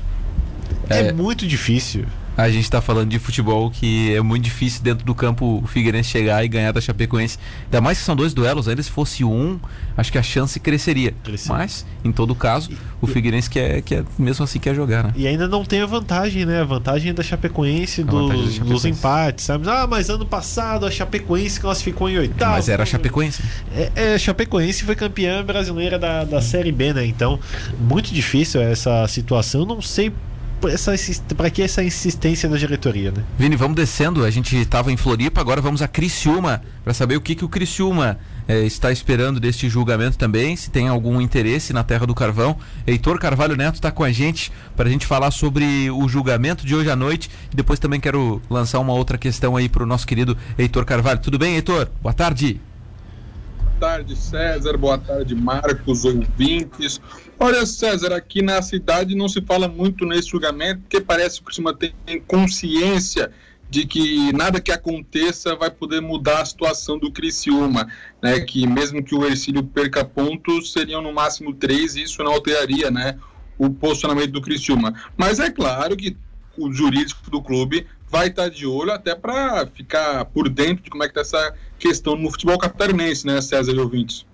[0.90, 2.06] é, é muito difícil
[2.38, 6.10] a gente está falando de futebol que é muito difícil dentro do campo o Figueirense
[6.10, 7.40] chegar e ganhar da Chapecoense.
[7.66, 9.60] Ainda mais que são dois duelos, ainda se fosse um,
[9.98, 11.16] acho que a chance cresceria.
[11.48, 12.70] Mas, em todo caso,
[13.02, 15.14] o Figueirense quer, quer mesmo assim quer jogar, né?
[15.16, 16.62] E ainda não tem a vantagem, né?
[16.62, 18.60] A vantagem da Chapecoense, dos, da Chapecoense.
[18.60, 19.68] dos empates, sabe?
[19.68, 22.52] Ah, mas ano passado a Chapecoense classificou em oitavo.
[22.52, 23.42] Mas era a Chapecoense.
[23.76, 27.04] É, é, a Chapecoense foi campeã brasileira da, da Série B, né?
[27.04, 27.40] Então,
[27.80, 29.66] muito difícil essa situação.
[29.66, 30.12] Não sei
[31.36, 33.24] para que essa insistência da diretoria, né?
[33.38, 34.24] Vini, vamos descendo.
[34.24, 37.50] A gente estava em Floripa, agora vamos a Criciúma para saber o que, que o
[37.50, 38.18] Criciúma
[38.48, 42.58] é, está esperando deste julgamento também, se tem algum interesse na Terra do Carvão.
[42.86, 46.76] Heitor Carvalho Neto está com a gente para a gente falar sobre o julgamento de
[46.76, 47.30] hoje à noite.
[47.52, 51.20] E depois também quero lançar uma outra questão aí para o nosso querido Heitor Carvalho.
[51.20, 51.90] Tudo bem, Heitor?
[52.02, 52.60] Boa tarde.
[53.80, 54.76] Tarde, César.
[54.76, 57.00] Boa tarde, Marcos, ouvintes.
[57.40, 61.46] Olha, César, aqui na cidade não se fala muito nesse julgamento, porque parece que o
[61.46, 61.94] Criciúma tem
[62.26, 63.32] consciência
[63.70, 67.88] de que nada que aconteça vai poder mudar a situação do Criciúma,
[68.22, 68.40] né?
[68.40, 72.90] Que mesmo que o Ercílio perca pontos, seriam no máximo três, e isso não alteraria,
[72.90, 73.20] né?
[73.60, 74.94] O posicionamento do Criciúma.
[75.16, 76.18] Mas é claro que
[76.58, 81.04] o jurídico do clube vai estar de olho até para ficar por dentro de como
[81.04, 84.26] é que está essa questão no futebol catarinense, né, César e ouvintes?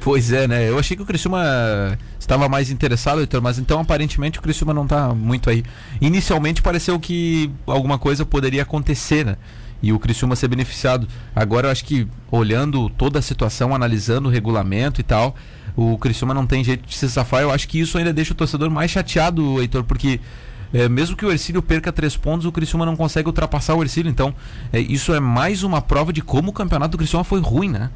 [0.00, 0.68] Pois é, né?
[0.68, 4.82] Eu achei que o Criciúma estava mais interessado, Heitor, mas então aparentemente o Criciúma não
[4.82, 5.62] está muito aí.
[6.00, 9.36] Inicialmente pareceu que alguma coisa poderia acontecer, né?
[9.80, 11.06] E o Criciúma ser beneficiado.
[11.34, 15.36] Agora eu acho que olhando toda a situação, analisando o regulamento e tal,
[15.76, 17.42] o Criciúma não tem jeito de se safar.
[17.42, 20.20] Eu acho que isso ainda deixa o torcedor mais chateado, Heitor, porque
[20.72, 24.10] é, mesmo que o Ercílio perca três pontos, o Criciúma não consegue ultrapassar o Ercílio.
[24.10, 24.34] Então,
[24.72, 27.90] é, isso é mais uma prova de como o campeonato do Criciúma foi ruim, né?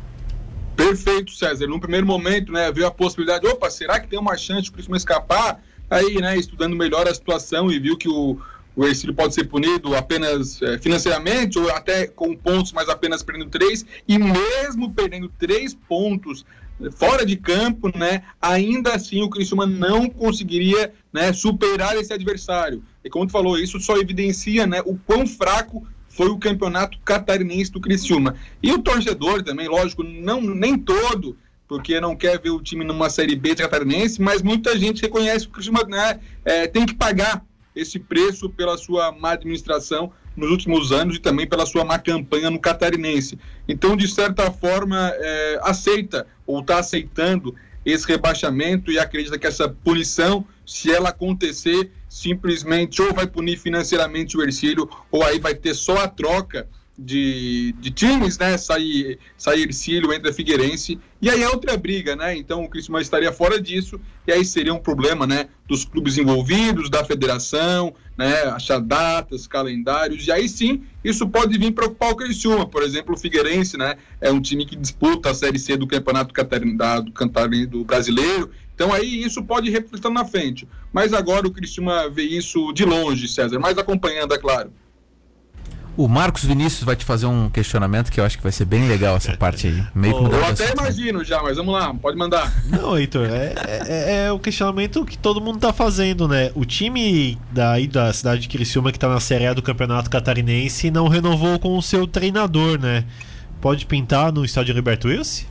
[0.76, 1.66] Perfeito, César.
[1.66, 4.96] No primeiro momento, né, viu a possibilidade, opa, será que tem uma chance o Criciúma
[4.96, 5.62] escapar?
[5.88, 8.38] Aí, né, estudando melhor a situação e viu que o,
[8.74, 13.48] o Ercílio pode ser punido apenas é, financeiramente ou até com pontos, mas apenas perdendo
[13.48, 13.86] três.
[14.06, 16.44] E mesmo perdendo três pontos
[16.92, 22.82] fora de campo, né, ainda assim o Criciúma não conseguiria né, superar esse adversário.
[23.04, 27.70] E como tu falou, isso só evidencia né, o quão fraco foi o campeonato catarinense
[27.70, 28.36] do Criciúma.
[28.62, 31.36] E o torcedor também, lógico, não nem todo,
[31.68, 35.50] porque não quer ver o time numa Série B catarinense, mas muita gente reconhece que
[35.50, 37.44] o Criciúma né, é, tem que pagar
[37.76, 42.50] esse preço pela sua má administração nos últimos anos e também pela sua má campanha
[42.50, 43.38] no catarinense.
[43.68, 49.68] Então, de certa forma, é, aceita ou está aceitando esse rebaixamento e acredita que essa
[49.68, 55.74] punição, se ela acontecer, simplesmente ou vai punir financeiramente o Ercílio, ou aí vai ter
[55.74, 58.56] só a troca de, de times, né?
[58.56, 62.36] Sair, sair Ercílio, entra Figueirense, e aí é outra briga, né?
[62.36, 65.48] Então o Criciúma estaria fora disso, e aí seria um problema, né?
[65.68, 68.44] Dos clubes envolvidos, da federação, né?
[68.44, 72.66] Achar datas, calendários, e aí sim, isso pode vir preocupar o Criciúma.
[72.66, 73.96] Por exemplo, o Figueirense, né?
[74.20, 79.22] É um time que disputa a Série C do Campeonato Catarinense, do, Brasileiro, então aí
[79.22, 80.68] isso pode refletir na frente.
[80.92, 84.70] Mas agora o Criciúma vê isso de longe, César, mas acompanhando, é claro.
[85.96, 88.86] O Marcos Vinícius vai te fazer um questionamento que eu acho que vai ser bem
[88.86, 89.82] legal essa parte aí.
[89.94, 92.52] Meio que eu até imagino já, mas vamos lá, pode mandar.
[92.66, 93.54] Não, Heitor, é,
[93.86, 96.52] é, é, o questionamento que todo mundo tá fazendo, né?
[96.54, 100.90] O time daí da cidade de Criciúma que tá na Série A do Campeonato Catarinense
[100.90, 103.06] não renovou com o seu treinador, né?
[103.62, 105.46] Pode pintar no estádio Roberto Wilson?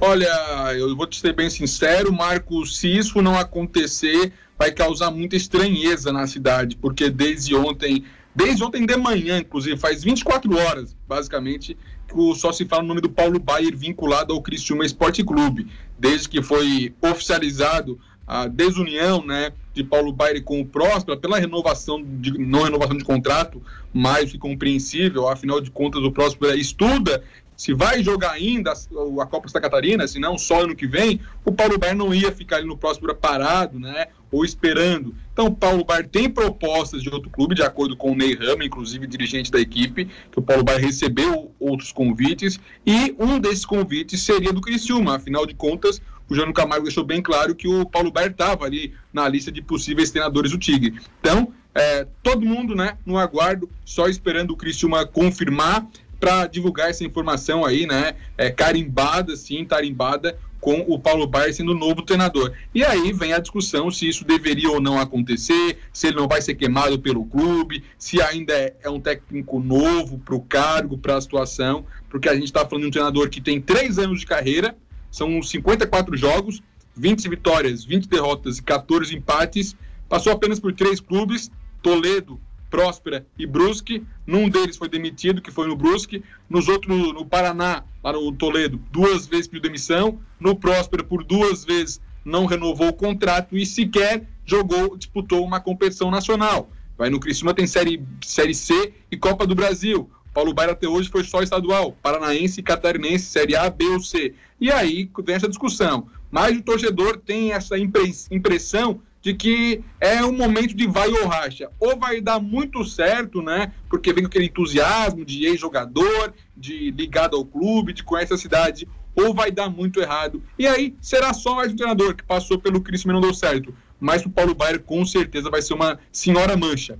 [0.00, 0.28] Olha,
[0.76, 6.10] eu vou te ser bem sincero, Marcos, se isso não acontecer, vai causar muita estranheza
[6.10, 8.04] na cidade, porque desde ontem
[8.38, 13.00] Desde ontem de manhã, inclusive, faz 24 horas, basicamente, que só se fala o nome
[13.00, 15.66] do Paulo Baier vinculado ao Criciúma Esporte Clube.
[15.98, 22.00] Desde que foi oficializado a desunião né, de Paulo Baier com o Próspera pela renovação
[22.00, 23.60] de, não renovação de contrato,
[23.92, 27.24] mais que compreensível, afinal de contas o Próspera estuda
[27.56, 31.50] se vai jogar ainda a Copa Santa Catarina, se não só ano que vem, o
[31.50, 34.06] Paulo Baier não ia ficar ali no próximo parado, né?
[34.30, 35.14] Ou esperando.
[35.32, 39.06] Então, Paulo Baier tem propostas de outro clube, de acordo com o Ney Rama, inclusive
[39.06, 44.52] dirigente da equipe, que o Paulo Baier recebeu outros convites, e um desses convites seria
[44.52, 45.16] do Criciúma.
[45.16, 48.92] Afinal de contas, o Jânio Camargo deixou bem claro que o Paulo Baier estava ali
[49.12, 51.00] na lista de possíveis treinadores do Tigre.
[51.20, 55.86] Então, é, todo mundo né, no aguardo, só esperando o Criciúma confirmar
[56.18, 58.14] para divulgar essa informação aí, né?
[58.36, 62.52] É, carimbada, sim, tarimbada, com o Paulo Baier sendo o novo treinador.
[62.74, 66.42] E aí vem a discussão se isso deveria ou não acontecer, se ele não vai
[66.42, 71.16] ser queimado pelo clube, se ainda é, é um técnico novo para o cargo, para
[71.16, 74.26] a situação, porque a gente está falando de um treinador que tem três anos de
[74.26, 74.76] carreira,
[75.10, 76.62] são 54 jogos,
[76.96, 79.76] 20 vitórias, 20 derrotas e 14 empates,
[80.08, 81.50] passou apenas por três clubes,
[81.80, 84.04] Toledo, Próspera e Brusque.
[84.26, 86.22] Num deles foi demitido, que foi no Brusque.
[86.48, 90.20] Nos outros, no Paraná, lá no Toledo, duas vezes pediu demissão.
[90.38, 96.10] No Próspera, por duas vezes, não renovou o contrato e sequer jogou, disputou uma competição
[96.10, 96.70] nacional.
[96.96, 100.10] Vai no Criciúma tem série, série C e Copa do Brasil.
[100.32, 104.34] Paulo Baira até hoje foi só estadual, paranaense e catarinense, série A, B ou C.
[104.60, 106.08] E aí vem essa discussão.
[106.30, 111.70] Mas o torcedor tem essa impressão de que é um momento de vai ou racha.
[111.78, 113.72] Ou vai dar muito certo, né?
[113.88, 119.34] Porque vem aquele entusiasmo de ex-jogador, de ligado ao clube, de conhecer a cidade, ou
[119.34, 120.42] vai dar muito errado.
[120.58, 123.74] E aí será só mais um treinador que passou pelo Cristo e não deu certo.
[124.00, 126.98] Mas o Paulo Baier com certeza vai ser uma senhora mancha.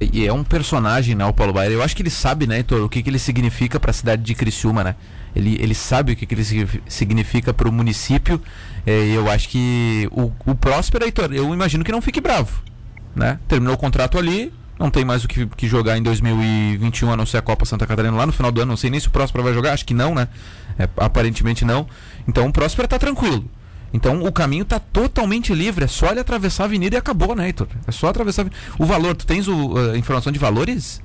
[0.00, 1.72] E é um personagem, né, o Paulo Baier.
[1.72, 4.22] Eu acho que ele sabe, né, Heitor, o que, que ele significa para a cidade
[4.22, 4.96] de Criciúma, né?
[5.36, 8.40] Ele, ele sabe o que, que ele significa para o município.
[8.86, 12.62] É, eu acho que o, o Próspero, Heitor, eu imagino que não fique bravo.
[13.14, 13.38] Né?
[13.46, 17.26] Terminou o contrato ali, não tem mais o que, que, jogar em 2021 a não
[17.26, 18.70] ser a Copa Santa Catarina lá no final do ano.
[18.70, 20.26] Não sei nem se o Próspero vai jogar, acho que não, né?
[20.78, 21.86] É, aparentemente não.
[22.26, 23.44] Então o Próspero está tranquilo.
[23.92, 27.46] Então o caminho está totalmente livre, é só ele atravessar a avenida e acabou, né,
[27.46, 27.68] Heitor?
[27.86, 28.46] É só atravessar.
[28.78, 31.02] O valor, tu tens o, a informação de valores?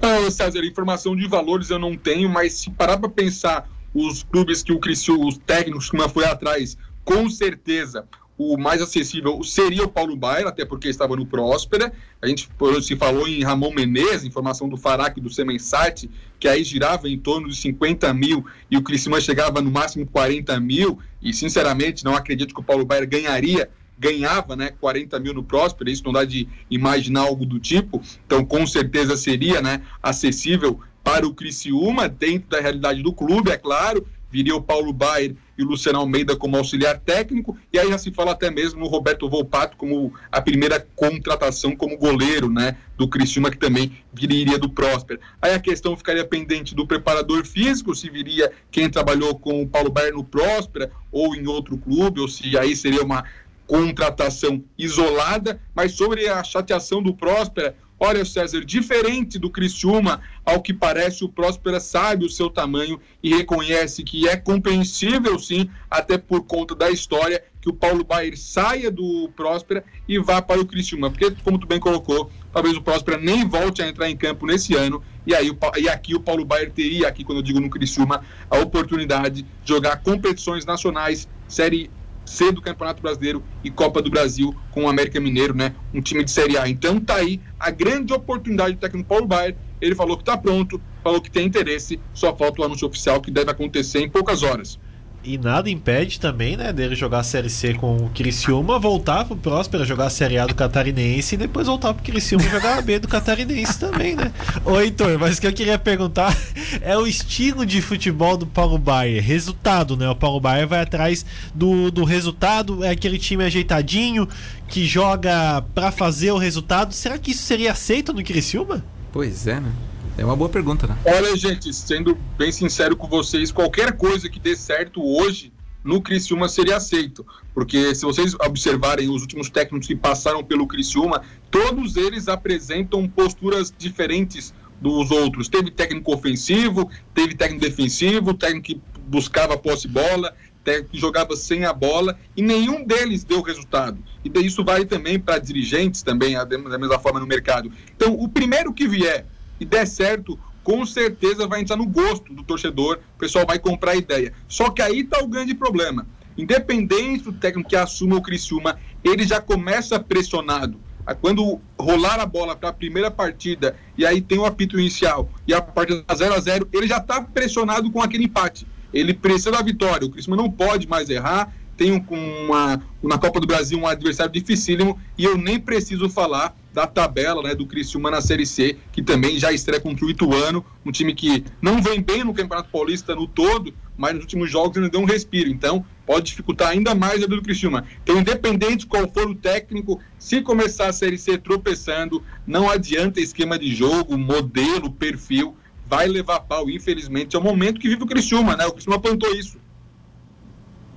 [0.00, 4.62] Ah, César, informação de valores eu não tenho, mas se parar para pensar os clubes
[4.62, 8.06] que o Criciúma, os técnicos que foi atrás, com certeza
[8.38, 11.92] o mais acessível seria o Paulo Baier, até porque estava no Próspera.
[12.20, 12.48] A gente
[12.82, 16.08] se falou em Ramon Menezes, informação do Farac do Semensat,
[16.38, 20.58] que aí girava em torno de 50 mil e o Criciúma chegava no máximo 40
[20.60, 20.98] mil.
[21.22, 25.90] E sinceramente, não acredito que o Paulo Baier ganharia ganhava né, 40 mil no Próspera,
[25.90, 31.26] isso não dá de imaginar algo do tipo, então com certeza seria né, acessível para
[31.26, 35.66] o Criciúma, dentro da realidade do clube, é claro, viria o Paulo Baier e o
[35.66, 39.76] Luciano Almeida como auxiliar técnico, e aí já se fala até mesmo no Roberto Volpato
[39.76, 45.20] como a primeira contratação como goleiro, né, do Criciúma, que também viria do Próspera.
[45.40, 49.90] Aí a questão ficaria pendente do preparador físico, se viria quem trabalhou com o Paulo
[49.90, 53.24] Baier no Próspera, ou em outro clube, ou se aí seria uma
[53.66, 60.72] contratação isolada, mas sobre a chateação do Próspera, olha César, diferente do Criciúma, ao que
[60.72, 66.44] parece o Próspera sabe o seu tamanho e reconhece que é compreensível sim, até por
[66.44, 71.10] conta da história, que o Paulo Baier saia do Próspera e vá para o Criciúma,
[71.10, 74.74] porque como tu bem colocou, talvez o Próspera nem volte a entrar em campo nesse
[74.76, 78.22] ano, e aí e aqui o Paulo Baier teria, aqui quando eu digo no Criciúma,
[78.48, 81.90] a oportunidade de jogar competições nacionais, Série
[82.26, 85.74] C do Campeonato Brasileiro e Copa do Brasil com o América Mineiro, né?
[85.94, 86.68] Um time de Série A.
[86.68, 89.56] Então tá aí a grande oportunidade do técnico Paulo Baier.
[89.80, 93.30] Ele falou que está pronto, falou que tem interesse, só falta o anúncio oficial que
[93.30, 94.78] deve acontecer em poucas horas.
[95.26, 99.34] E nada impede também, né, dele jogar a Série C com o Criciúma, voltar pro
[99.34, 102.80] Próspera, jogar a Série A do Catarinense e depois voltar pro Criciúma e jogar a
[102.80, 104.30] B do Catarinense também, né?
[104.64, 106.32] Ô, Heitor, mas o que eu queria perguntar
[106.80, 109.20] é o estilo de futebol do Paulo Baier.
[109.20, 110.08] Resultado, né?
[110.08, 114.28] O Paulo Baier vai atrás do, do resultado, é aquele time ajeitadinho
[114.68, 116.94] que joga para fazer o resultado.
[116.94, 118.84] Será que isso seria aceito no Criciúma?
[119.10, 119.72] Pois é, né?
[120.18, 120.96] É uma boa pergunta, né?
[121.04, 125.52] Olha, gente, sendo bem sincero com vocês, qualquer coisa que dê certo hoje
[125.84, 127.24] no Criciúma seria aceito.
[127.52, 133.72] Porque se vocês observarem os últimos técnicos que passaram pelo Criciúma, todos eles apresentam posturas
[133.76, 135.48] diferentes dos outros.
[135.48, 141.66] Teve técnico ofensivo, teve técnico defensivo, técnico que buscava posse bola, técnico que jogava sem
[141.66, 144.02] a bola, e nenhum deles deu resultado.
[144.24, 147.70] E isso vale também para dirigentes também, da mesma forma no mercado.
[147.94, 149.26] Então, o primeiro que vier
[149.60, 153.92] e der certo, com certeza vai entrar no gosto do torcedor, o pessoal vai comprar
[153.92, 154.32] a ideia.
[154.48, 156.06] Só que aí está o grande problema.
[156.36, 160.78] Independente do técnico que assuma o Criciúma, ele já começa pressionado.
[161.20, 165.54] Quando rolar a bola para a primeira partida e aí tem o apito inicial e
[165.54, 168.66] a partida 0 a 0 ele já está pressionado com aquele empate.
[168.92, 170.04] Ele precisa da vitória.
[170.04, 171.54] O Criciúma não pode mais errar.
[171.76, 176.86] Tem uma, na Copa do Brasil um adversário dificílimo e eu nem preciso falar da
[176.86, 180.92] tabela né, do Criciúma na Série C, que também já estreia contra o Ituano, um
[180.92, 184.90] time que não vem bem no Campeonato Paulista no todo, mas nos últimos jogos ainda
[184.90, 185.48] deu um respiro.
[185.48, 187.86] Então, pode dificultar ainda mais a vida do Criciúma.
[188.02, 193.22] Então, independente de qual for o técnico, se começar a Série C tropeçando, não adianta
[193.22, 195.56] esquema de jogo, modelo, perfil,
[195.88, 197.36] vai levar pau, infelizmente.
[197.36, 198.66] É o momento que vive o Criciúma, né?
[198.66, 199.56] O Criciúma plantou isso.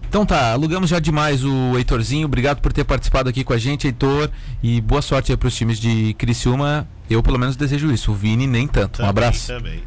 [0.09, 2.25] Então tá, alugamos já demais o Heitorzinho.
[2.25, 4.27] Obrigado por ter participado aqui com a gente, Heitor.
[4.61, 6.89] E boa sorte aí pros times de Criciúma.
[7.07, 8.11] Eu pelo menos desejo isso.
[8.11, 8.93] O Vini nem tanto.
[8.97, 9.45] Também, um abraço.
[9.45, 9.83] Também.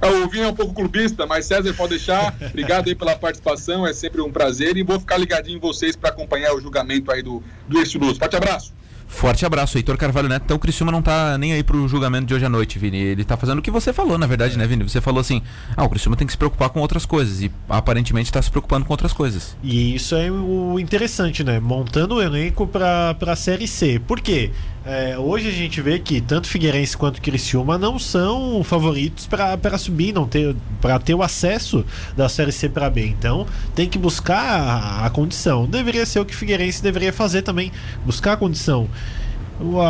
[0.00, 2.32] É, o Vini é um pouco clubista, mas César pode deixar.
[2.40, 4.76] Obrigado aí pela participação, é sempre um prazer.
[4.76, 8.20] E vou ficar ligadinho em vocês para acompanhar o julgamento aí do, do Estiloso.
[8.20, 8.72] Forte abraço.
[9.10, 10.44] Forte abraço, Heitor Carvalho Neto.
[10.44, 12.96] Então o Criciúma não tá nem aí pro julgamento de hoje à noite, Vini.
[12.96, 14.84] Ele tá fazendo o que você falou, na verdade, né, Vini?
[14.84, 15.42] Você falou assim:
[15.76, 17.42] ah, o Criciúma tem que se preocupar com outras coisas.
[17.42, 19.56] E aparentemente tá se preocupando com outras coisas.
[19.62, 21.60] E isso é o interessante, né?
[21.60, 23.98] Montando o elenco pra, pra Série C.
[23.98, 24.52] Por quê?
[24.82, 30.14] É, hoje a gente vê que tanto Figueirense quanto Criciúma não são favoritos para subir,
[30.14, 31.84] não ter para ter o acesso
[32.16, 33.04] da Série C para B.
[33.04, 35.66] Então tem que buscar a, a, condição.
[35.66, 37.70] Deveria ser o que Figueirense deveria fazer também,
[38.06, 38.88] buscar a condição.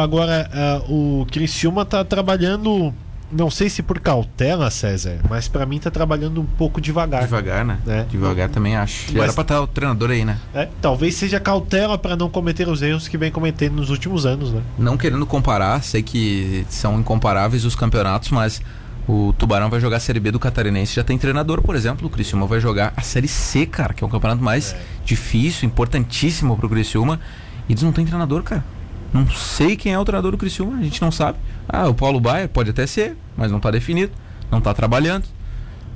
[0.02, 0.50] Agora
[0.88, 2.92] uh, o Criciúma está trabalhando
[3.32, 7.22] não sei se por cautela, César, mas para mim tá trabalhando um pouco devagar.
[7.22, 7.78] Devagar, né?
[7.86, 8.02] É.
[8.02, 9.06] Devagar também acho.
[9.12, 10.36] Mas, Era pra estar tá o treinador aí, né?
[10.52, 14.52] É, talvez seja cautela para não cometer os erros que vem cometendo nos últimos anos,
[14.52, 14.60] né?
[14.76, 18.60] Não querendo comparar, sei que são incomparáveis os campeonatos, mas
[19.06, 22.08] o Tubarão vai jogar a Série B do Catarinense, já tem treinador, por exemplo.
[22.08, 24.80] O Criciúma vai jogar a Série C, cara, que é um campeonato mais é.
[25.04, 27.20] difícil, importantíssimo pro Criciúma.
[27.68, 28.64] E eles não têm treinador, cara.
[29.12, 31.38] Não sei quem é o treinador do Criciúma, a gente não sabe.
[31.68, 34.12] Ah, o Paulo Baier pode até ser, mas não está definido,
[34.50, 35.24] não está trabalhando.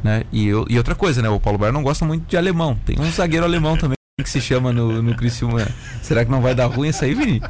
[0.03, 0.25] Né?
[0.33, 1.29] E, eu, e outra coisa, né?
[1.29, 2.77] O Paulo Baier não gosta muito de alemão.
[2.85, 5.67] Tem um zagueiro alemão também que se chama no, no Criciúma.
[6.03, 7.41] Será que não vai dar ruim isso aí, Vini?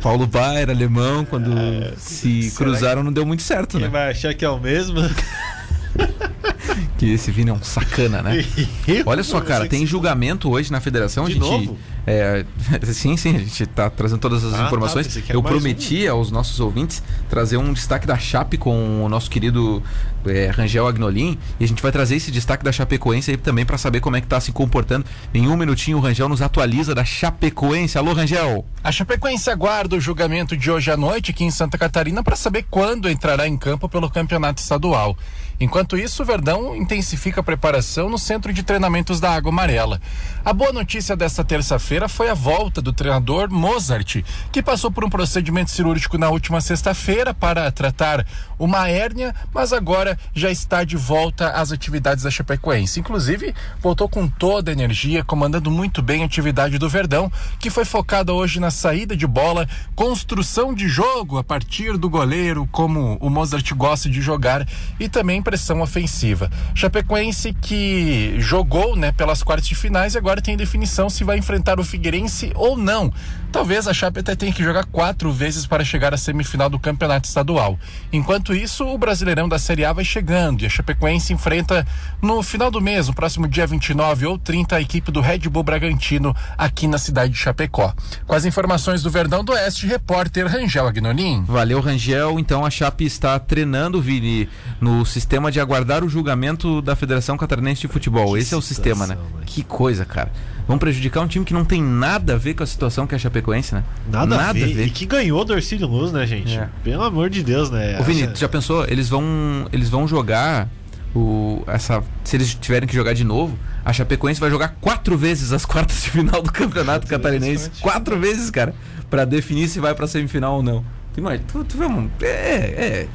[0.00, 3.88] Paulo Baier, alemão, quando é, se cruzaram não deu muito certo, né?
[3.88, 5.00] vai achar que é o mesmo?
[6.96, 8.44] que esse Vini é um sacana, né?
[9.04, 11.26] Olha só, cara, tem julgamento hoje na federação.
[11.26, 11.78] De a gente, novo?
[12.08, 12.44] É,
[12.92, 15.16] sim, sim, a gente está trazendo todas as Ah, tá, informações.
[15.16, 15.58] era Eu mais um.
[15.58, 19.82] prometi aos nossos ouvintes trazer um destaque da Chape com o nosso querido
[20.26, 21.38] é, Rangel Agnolin.
[21.60, 24.20] E a gente vai trazer esse destaque da Chapecoense aí também para saber como é
[24.20, 25.04] que tá se comportando.
[25.34, 27.98] Em um minutinho o Rangel nos atualiza da Chapecoense.
[27.98, 28.64] Alô, Rangel!
[28.82, 32.64] A Chapecoense aguarda o julgamento de hoje à noite aqui em Santa Catarina para saber
[32.70, 35.16] quando entrará em campo pelo campeonato estadual.
[35.60, 40.00] Enquanto isso, o Verdão intensifica a preparação no centro de treinamentos da Água Amarela.
[40.48, 45.10] A boa notícia desta terça-feira foi a volta do treinador Mozart, que passou por um
[45.10, 48.26] procedimento cirúrgico na última sexta-feira para tratar
[48.58, 52.98] uma hérnia, mas agora já está de volta às atividades da Chapecoense.
[52.98, 57.30] Inclusive, voltou com toda a energia, comandando muito bem a atividade do Verdão,
[57.60, 62.66] que foi focada hoje na saída de bola, construção de jogo a partir do goleiro,
[62.72, 64.66] como o Mozart gosta de jogar,
[64.98, 66.50] e também pressão ofensiva.
[66.74, 71.78] Chapecoense que jogou né, pelas quartas de finais e agora tem definição se vai enfrentar
[71.80, 73.12] o Figueirense ou não.
[73.50, 77.26] Talvez a Chape até tenha que jogar quatro vezes para chegar à semifinal do campeonato
[77.26, 77.78] estadual.
[78.12, 81.86] Enquanto isso, o Brasileirão da Série A vai chegando e a Chapecoense enfrenta
[82.20, 85.62] no final do mês, no próximo dia 29 ou 30, a equipe do Red Bull
[85.62, 87.94] Bragantino aqui na cidade de Chapecó.
[88.26, 91.42] Com as informações do Verdão do Oeste, repórter Rangel Agnolim.
[91.46, 92.38] Valeu, Rangel.
[92.38, 94.48] Então a Chape está treinando, Vini,
[94.80, 98.34] no sistema de aguardar o julgamento da Federação Catarinense de Futebol.
[98.34, 99.14] Que Esse é o sistema, né?
[99.14, 99.46] velho.
[99.46, 100.17] Que coisa, cara.
[100.66, 103.16] Vão prejudicar um time que não tem nada a ver com a situação que é
[103.16, 103.82] a Chapecoense, né?
[104.10, 104.86] Nada, a, ver.
[104.86, 106.58] E que ganhou do Orcílio Luz, né, gente?
[106.58, 106.68] É.
[106.84, 107.98] Pelo amor de Deus, né?
[107.98, 108.84] Ô, Vini, Essa- já pensou?
[108.86, 109.24] Eles vão,
[109.72, 110.68] eles vão jogar
[111.14, 115.52] o essa se eles tiverem que jogar de novo, a Chapecoense vai jogar quatro vezes
[115.52, 118.74] as quartas de final do Campeonato Catarinense, quatro vezes, cara,
[119.08, 120.84] Pra definir se vai pra semifinal ou não.
[121.14, 123.08] Tu tu, tu vê é, é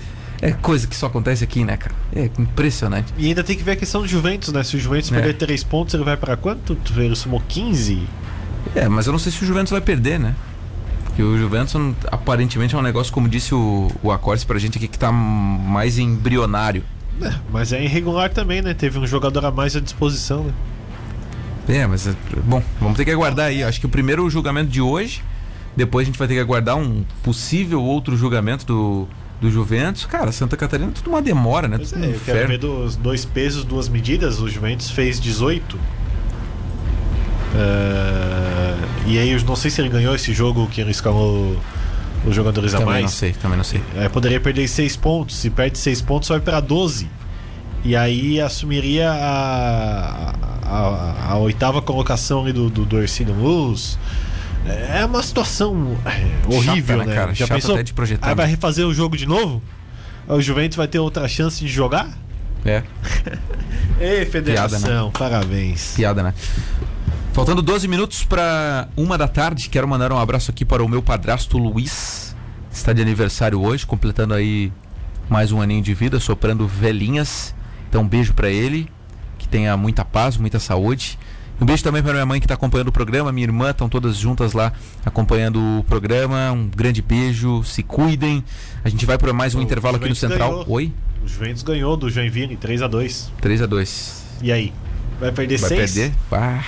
[0.50, 1.96] é coisa que só acontece aqui, né, cara?
[2.16, 3.14] É impressionante.
[3.18, 4.64] E ainda tem que ver a questão do Juventus, né?
[4.64, 5.16] Se o Juventus É.
[5.16, 6.78] perder 3 pontos, ele vai pra quanto?
[6.98, 8.04] Ele somou 15.
[8.76, 10.36] É, mas eu não sei se o Juventus vai perder, né?
[11.06, 11.76] Porque o Juventus
[12.12, 15.98] aparentemente é um negócio, como disse o, o Acordes pra gente aqui, que tá mais
[16.00, 16.84] embrionário.
[17.22, 18.74] É, mas é irregular também, né?
[18.74, 20.54] Teve um jogador a mais à disposição, né?
[21.68, 23.64] É, mas é- bom, vamos ter que aguardar aí.
[23.64, 25.22] Acho que o primeiro julgamento de hoje,
[25.78, 29.08] depois a gente vai ter que aguardar um possível outro julgamento do,
[29.44, 30.06] do Juventus.
[30.06, 31.78] Cara, Santa Catarina é tudo uma demora, né?
[31.78, 34.40] Pois é, um eu quero ver dos dois pesos, duas medidas.
[34.40, 35.78] O Juventus fez 18.
[37.56, 38.76] É,
[39.06, 41.58] e aí, eu não sei se ele ganhou esse jogo que ele escalou
[42.26, 43.12] os jogadores a Também não mais.
[43.12, 43.82] sei, também não sei.
[43.98, 45.36] É, poderia perder 6 pontos.
[45.36, 47.10] Se perde 6 pontos, vai para 12.
[47.84, 50.34] E aí assumiria a,
[50.64, 54.00] a, a oitava colocação ali do, do, do Ercílio Luz.
[54.66, 57.16] É uma situação é, horrível, Chata, né, né?
[57.16, 57.34] cara?
[57.34, 57.76] Já Chata pensou?
[57.76, 58.52] até de projetar, Aí vai né?
[58.52, 59.62] refazer o jogo de novo?
[60.28, 62.10] O Juventus vai ter outra chance de jogar?
[62.66, 62.82] É,
[64.00, 65.94] Ei, federação, Piada, parabéns.
[65.96, 66.34] piada, né?
[67.34, 71.02] Faltando 12 minutos para uma da tarde, quero mandar um abraço aqui para o meu
[71.02, 72.36] padrasto Luiz,
[72.72, 74.72] está de aniversário hoje, completando aí
[75.28, 77.54] mais um aninho de vida, soprando velhinhas.
[77.90, 78.88] Então, um beijo para ele,
[79.38, 81.18] que tenha muita paz, muita saúde.
[81.62, 84.18] Um beijo também para minha mãe que está acompanhando o programa, minha irmã, estão todas
[84.18, 84.74] juntas lá
[85.06, 86.52] acompanhando o programa.
[86.52, 88.44] Um grande beijo, se cuidem.
[88.84, 90.50] A gente vai para mais um O intervalo aqui no Central.
[90.50, 90.66] ganhou.
[90.70, 90.92] Oi?
[91.24, 94.74] O Juventus ganhou do Joinville 3 a 2 3 a 2 E aí?
[95.20, 95.94] Vai perder Vai 6?
[95.94, 96.14] perder?
[96.30, 96.66] Pá.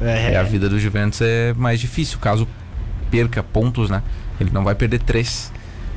[0.00, 2.46] É, É, a vida do Juventus é mais difícil, caso
[3.10, 4.02] perca pontos, né?
[4.40, 5.50] Ele não vai perder três.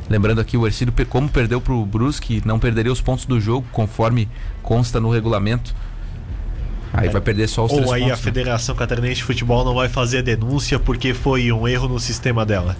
[0.09, 4.27] Lembrando aqui, o Ercílio, como perdeu pro Brusque, não perderia os pontos do jogo, conforme
[4.63, 5.75] consta no regulamento.
[7.00, 8.14] Aí vai perder só os três Ou aí pontos.
[8.14, 8.24] a né?
[8.24, 12.45] Federação Catarinense de Futebol não vai fazer a denúncia porque foi um erro no sistema
[12.45, 12.76] dela.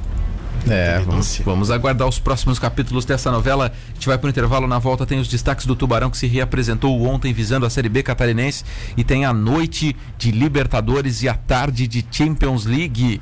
[0.68, 3.72] É, vamos, vamos aguardar os próximos capítulos dessa novela.
[3.72, 7.02] A gente vai pro intervalo, na volta tem os destaques do Tubarão que se reapresentou
[7.06, 8.64] ontem visando a Série B catarinense
[8.98, 13.22] e tem a noite de Libertadores e a tarde de Champions League.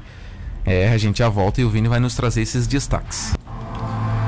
[0.66, 3.34] É, a gente já volta e o Vini vai nos trazer esses destaques.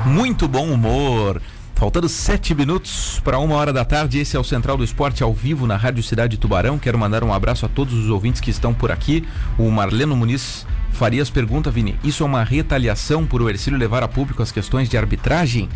[0.06, 1.42] Muito bom humor.
[1.80, 5.32] Faltando sete minutos para uma hora da tarde, esse é o Central do Esporte ao
[5.32, 6.78] vivo na Rádio Cidade Tubarão.
[6.78, 9.26] Quero mandar um abraço a todos os ouvintes que estão por aqui.
[9.56, 14.08] O Marleno Muniz Farias pergunta, Vini, isso é uma retaliação por o Ercílio levar a
[14.08, 15.70] público as questões de arbitragem?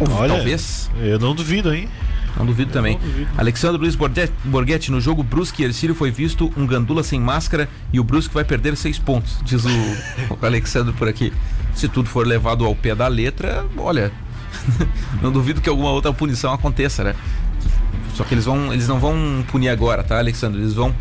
[0.00, 0.90] Olha, Talvez.
[1.00, 1.88] Eu não duvido, hein?
[2.36, 2.98] Não duvido também.
[2.98, 3.30] não duvido.
[3.38, 7.68] Alexandre Luiz Borghetti, Borghetti, no jogo Brusque e Ercílio foi visto um gandula sem máscara
[7.92, 11.32] e o Brusque vai perder seis pontos, diz o, o Alexandre por aqui.
[11.72, 14.10] Se tudo for levado ao pé da letra, olha,
[15.22, 17.14] não duvido que alguma outra punição aconteça, né?
[18.14, 20.60] Só que eles vão, eles não vão punir agora, tá, Alexandre?
[20.60, 20.94] Eles vão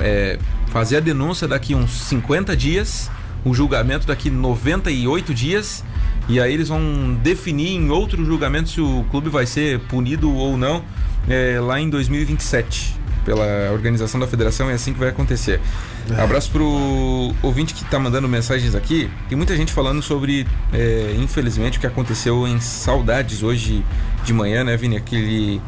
[0.00, 3.10] é, fazer a denúncia daqui uns 50 dias,
[3.44, 5.82] o julgamento daqui 98 dias,
[6.28, 10.58] e aí eles vão definir em outro julgamento se o clube vai ser punido ou
[10.58, 10.84] não
[11.26, 12.97] é, lá em 2027.
[13.28, 15.60] Pela organização da federação, é assim que vai acontecer.
[16.10, 16.22] É.
[16.22, 16.64] Abraço pro
[17.42, 19.10] ouvinte que está mandando mensagens aqui.
[19.28, 23.84] Tem muita gente falando sobre, é, infelizmente, o que aconteceu em Saudades hoje
[24.24, 24.96] de manhã, né, Vini?
[24.96, 25.60] Aquele,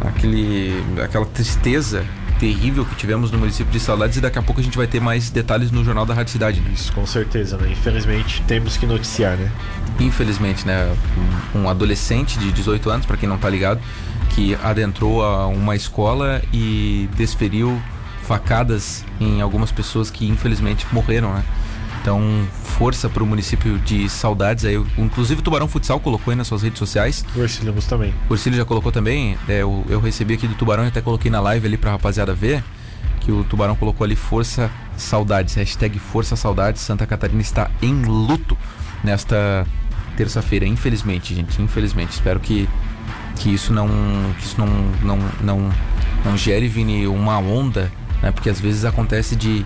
[0.00, 2.06] aquele, aquela tristeza
[2.38, 5.00] terrível que tivemos no município de Saudades e daqui a pouco a gente vai ter
[5.00, 6.60] mais detalhes no Jornal da Rádio Cidade.
[6.60, 6.70] Né?
[6.72, 7.72] Isso, com certeza, né?
[7.72, 9.50] Infelizmente temos que noticiar, né?
[9.98, 10.94] Infelizmente, né?
[11.56, 13.80] Um, um adolescente de 18 anos, para quem não tá ligado,
[14.30, 17.80] que adentrou a uma escola e desferiu
[18.22, 21.44] facadas em algumas pessoas que infelizmente morreram, né?
[22.00, 22.22] Então,
[22.62, 24.64] força para o município de Saudades.
[24.64, 27.24] Aí, inclusive o Tubarão Futsal colocou aí nas suas redes sociais.
[27.36, 28.14] O Ercílio também.
[28.28, 29.36] O Ercílio já colocou também.
[29.46, 31.92] É, eu, eu, recebi aqui do Tubarão e até coloquei na live ali para a
[31.92, 32.64] rapaziada ver.
[33.20, 35.54] Que o Tubarão colocou ali Força Saudades.
[35.56, 36.80] Hashtag Força Saudades.
[36.80, 38.56] Santa Catarina está em luto
[39.04, 39.66] nesta
[40.16, 40.64] terça-feira.
[40.64, 41.60] Infelizmente, gente.
[41.60, 42.12] Infelizmente.
[42.12, 42.66] Espero que,
[43.40, 43.88] que isso não.
[44.38, 44.68] Que isso não,
[45.02, 45.70] não, não,
[46.24, 47.90] não gere, Vini, uma onda.
[48.22, 48.30] Né?
[48.30, 49.64] Porque às vezes acontece de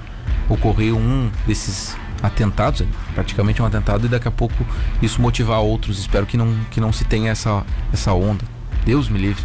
[0.48, 4.54] ocorrer um desses atentados, praticamente um atentado, e daqui a pouco
[5.02, 5.98] isso motivar outros.
[5.98, 8.44] Espero que não, que não se tenha essa, essa onda.
[8.86, 9.44] Deus me livre.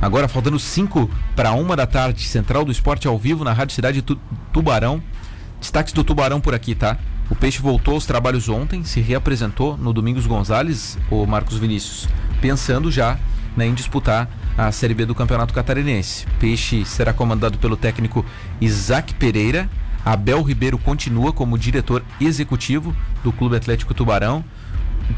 [0.00, 4.02] Agora, faltando 5 para uma da tarde, Central do Esporte ao vivo na Rádio Cidade
[4.02, 4.18] tu
[4.52, 5.02] Tubarão.
[5.60, 6.98] Destaques do Tubarão por aqui, tá?
[7.30, 12.06] O Peixe voltou aos trabalhos ontem, se reapresentou no Domingos Gonzalez, o Marcos Vinícius,
[12.40, 13.18] pensando já
[13.56, 16.26] né, em disputar a Série B do Campeonato Catarinense.
[16.38, 18.24] Peixe será comandado pelo técnico
[18.60, 19.68] Isaac Pereira,
[20.04, 24.44] Abel Ribeiro continua como diretor executivo do Clube Atlético Tubarão.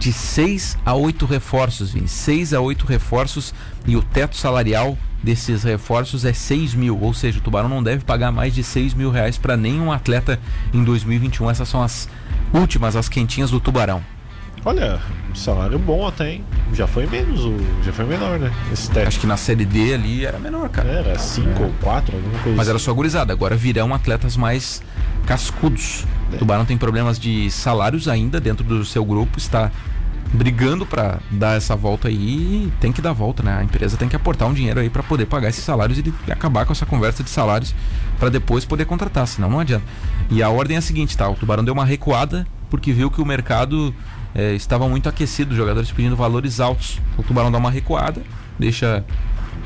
[0.01, 2.09] De seis a oito reforços, Vini.
[2.09, 3.55] Seis a oito reforços
[3.87, 8.05] e o teto salarial desses reforços é 6 mil, ou seja, o Tubarão não deve
[8.05, 10.39] pagar mais de 6 mil reais para nenhum atleta
[10.73, 11.51] em 2021.
[11.51, 12.09] Essas são as
[12.53, 14.03] últimas, as quentinhas do Tubarão.
[14.67, 14.99] Olha,
[15.33, 16.45] salário bom até, hein?
[16.73, 17.41] Já foi menos,
[17.85, 18.53] já foi menor, né?
[18.73, 18.91] Esse.
[18.99, 20.89] Acho que na série D ali era menor, cara.
[20.89, 21.67] Era 5 é.
[21.67, 22.85] ou 4, alguma coisa Mas era assim.
[22.87, 23.33] só gurizada.
[23.33, 24.83] Agora virão atletas mais
[25.25, 26.05] cascudos.
[26.33, 26.39] É.
[26.39, 29.71] Tubarão tem problemas de salários ainda dentro do seu grupo, está
[30.33, 32.17] brigando para dar essa volta aí
[32.67, 33.59] e tem que dar volta, né?
[33.59, 36.67] A empresa tem que aportar um dinheiro aí para poder pagar esses salários e acabar
[36.67, 37.73] com essa conversa de salários
[38.19, 39.85] para depois poder contratar, senão não adianta.
[40.29, 41.29] E a ordem é a seguinte, tá?
[41.29, 43.95] O Tubarão deu uma recuada porque viu que o mercado
[44.37, 47.01] é, estava muito aquecido, jogadores pedindo valores altos.
[47.17, 48.21] O Tubarão dá uma recuada,
[48.59, 49.03] deixa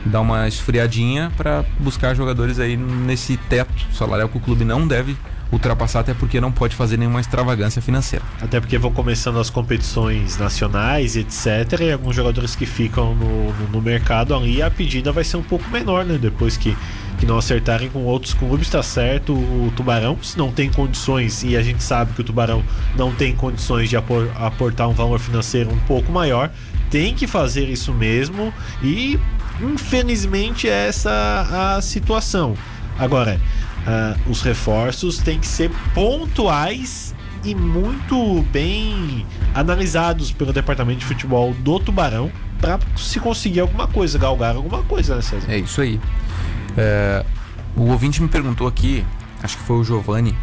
[0.06, 5.16] dar uma esfriadinha para buscar jogadores aí nesse teto salarial que o clube não deve
[5.50, 8.24] ultrapassar, até porque não pode fazer nenhuma extravagância financeira.
[8.40, 11.80] Até porque vão começando as competições nacionais, etc.
[11.80, 15.42] E alguns jogadores que ficam no, no, no mercado ali, a pedida vai ser um
[15.42, 16.16] pouco menor, né?
[16.16, 16.76] Depois que
[17.20, 19.34] que não acertarem com outros clubes, tá certo.
[19.34, 22.64] O Tubarão, se não tem condições, e a gente sabe que o Tubarão
[22.96, 26.50] não tem condições de aportar um valor financeiro um pouco maior,
[26.90, 28.52] tem que fazer isso mesmo
[28.82, 29.20] e
[29.60, 32.56] infelizmente é essa a situação.
[32.98, 33.38] Agora,
[33.86, 37.14] uh, os reforços têm que ser pontuais
[37.44, 44.18] e muito bem analisados pelo departamento de futebol do Tubarão para se conseguir alguma coisa,
[44.18, 45.50] galgar alguma coisa, né, César?
[45.50, 46.00] É isso aí.
[46.76, 47.24] É,
[47.76, 49.04] o ouvinte me perguntou aqui,
[49.42, 50.36] acho que foi o Giovanni,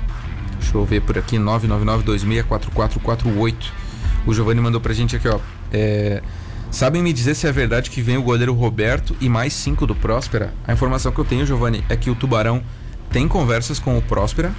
[0.59, 3.55] deixa eu ver por aqui, 999264448.
[4.25, 5.39] O Giovanni mandou pra gente aqui, ó.
[5.71, 6.21] É,
[6.69, 9.95] sabem me dizer se é verdade que vem o goleiro Roberto e mais cinco do
[9.95, 10.53] Próspera?
[10.65, 12.61] A informação que eu tenho, Giovanni, é que o Tubarão
[13.09, 14.51] tem conversas com o Próspera,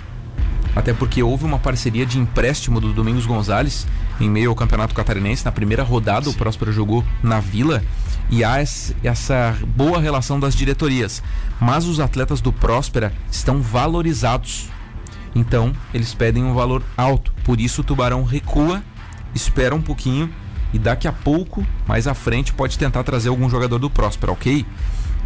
[0.74, 3.86] até porque houve uma parceria de empréstimo do Domingos Gonzalez
[4.20, 5.44] em meio ao Campeonato Catarinense.
[5.44, 6.30] Na primeira rodada, Sim.
[6.30, 7.82] o Próspera jogou na Vila
[8.30, 11.22] e há essa boa relação das diretorias.
[11.60, 14.68] Mas os atletas do Próspera estão valorizados.
[15.34, 17.32] Então, eles pedem um valor alto.
[17.44, 18.82] Por isso, o Tubarão recua,
[19.34, 20.30] espera um pouquinho
[20.72, 24.66] e daqui a pouco, mais à frente, pode tentar trazer algum jogador do Próspera, ok?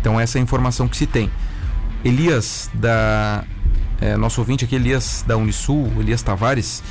[0.00, 1.30] Então, essa é a informação que se tem.
[2.04, 3.44] Elias, da.
[4.02, 6.82] É, nosso ouvinte aqui, Elias da Unisul, Elias Tavares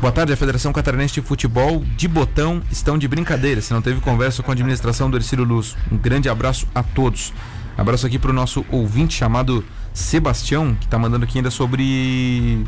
[0.00, 3.62] Boa tarde, a Federação Catarinense de Futebol de Botão estão de brincadeira.
[3.62, 5.74] Se não teve conversa com a administração do Ercílio Luz.
[5.90, 7.32] Um grande abraço a todos.
[7.78, 12.62] Abraço aqui para o nosso ouvinte chamado Sebastião, que está mandando aqui ainda sobre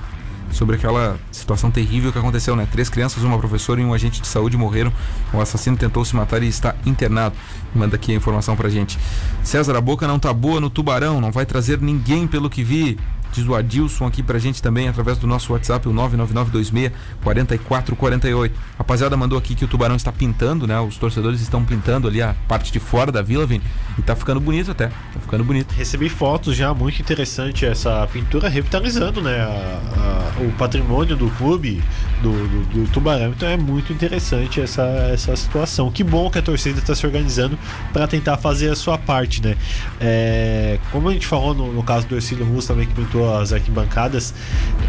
[0.53, 2.67] sobre aquela situação terrível que aconteceu, né?
[2.71, 4.93] Três crianças, uma professora e um agente de saúde morreram.
[5.33, 7.37] O assassino tentou se matar e está internado.
[7.75, 8.99] Manda aqui a informação pra gente.
[9.43, 12.99] César, a boca não tá boa no Tubarão, não vai trazer ninguém pelo que vi.
[13.33, 18.55] Diz o Adilson aqui pra gente também, através do nosso WhatsApp, o 99926 4448.
[18.79, 20.79] Rapaziada mandou aqui que o Tubarão está pintando, né?
[20.81, 23.65] Os torcedores estão pintando ali a parte de fora da vila, Vini.
[23.99, 24.89] E tá ficando bonito até.
[24.89, 25.73] Tá ficando bonito.
[25.73, 29.41] Recebi fotos já, muito interessante essa pintura revitalizando, né?
[29.41, 31.83] A, a, o patrimônio do clube,
[32.23, 33.31] do, do, do, Tubarão.
[33.31, 35.91] Então é muito interessante essa, essa situação.
[35.91, 37.59] Que bom que a torcida está se organizando
[37.93, 39.57] para tentar fazer a sua parte, né?
[40.01, 43.53] É, como a gente falou no, no caso do Ercílio Russo também que pintou as
[43.53, 44.35] arquibancadas,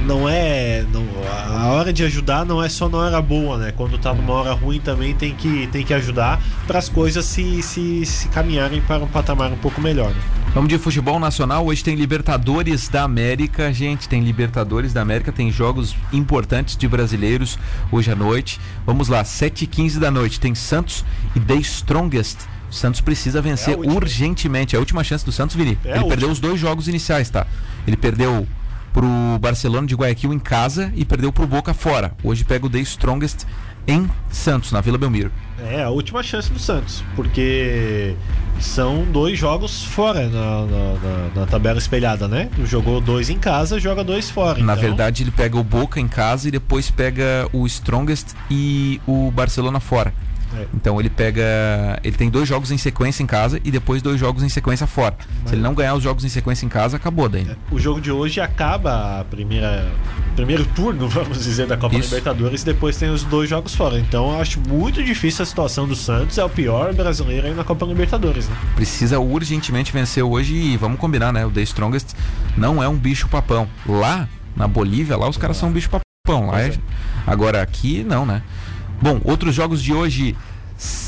[0.05, 0.85] não é.
[0.91, 1.05] Não,
[1.51, 3.73] a hora de ajudar não é só na hora boa, né?
[3.75, 7.61] Quando tá numa hora ruim também tem que, tem que ajudar para as coisas se,
[7.61, 10.09] se, se caminharem para um patamar um pouco melhor.
[10.09, 10.21] Né?
[10.53, 11.65] Vamos de futebol nacional.
[11.65, 14.09] Hoje tem Libertadores da América, gente.
[14.09, 17.57] Tem Libertadores da América, tem jogos importantes de brasileiros
[17.91, 18.59] hoje à noite.
[18.85, 20.39] Vamos lá, 7h15 da noite.
[20.39, 21.05] Tem Santos
[21.35, 22.47] e The Strongest.
[22.69, 24.75] O Santos precisa vencer é urgentemente.
[24.75, 25.77] É a última chance do Santos, Vini.
[25.83, 27.47] É Ele perdeu os dois jogos iniciais, tá?
[27.87, 28.47] Ele perdeu
[28.93, 29.07] pro
[29.39, 32.11] Barcelona de Guayaquil em casa e perdeu pro Boca fora.
[32.23, 33.45] Hoje pega o The Strongest
[33.87, 35.31] em Santos, na Vila Belmiro.
[35.59, 38.15] É a última chance do Santos, porque
[38.59, 42.49] são dois jogos fora na, na, na, na tabela espelhada, né?
[42.65, 44.59] Jogou dois em casa, joga dois fora.
[44.59, 44.75] Na então...
[44.75, 49.79] verdade, ele pega o Boca em casa e depois pega o Strongest e o Barcelona
[49.79, 50.13] fora.
[50.55, 50.65] É.
[50.73, 51.43] Então ele pega.
[52.03, 55.15] Ele tem dois jogos em sequência em casa e depois dois jogos em sequência fora.
[55.41, 55.49] Mas...
[55.49, 57.47] Se ele não ganhar os jogos em sequência em casa, acabou daí.
[57.49, 57.55] É.
[57.73, 59.91] O jogo de hoje acaba a primeira.
[60.35, 62.09] Primeiro turno, vamos dizer, da Copa Isso.
[62.09, 63.99] Libertadores e depois tem os dois jogos fora.
[63.99, 66.37] Então eu acho muito difícil a situação do Santos.
[66.37, 68.47] É o pior brasileiro aí na Copa Libertadores.
[68.47, 68.55] Né?
[68.75, 71.45] Precisa urgentemente vencer hoje e vamos combinar, né?
[71.45, 72.15] O The Strongest
[72.57, 73.67] não é um bicho papão.
[73.85, 76.47] Lá na Bolívia, lá os caras são um bicho papão.
[76.47, 76.73] Lá é...
[77.25, 78.41] Agora aqui não, né?
[79.01, 80.35] Bom, outros jogos de hoje.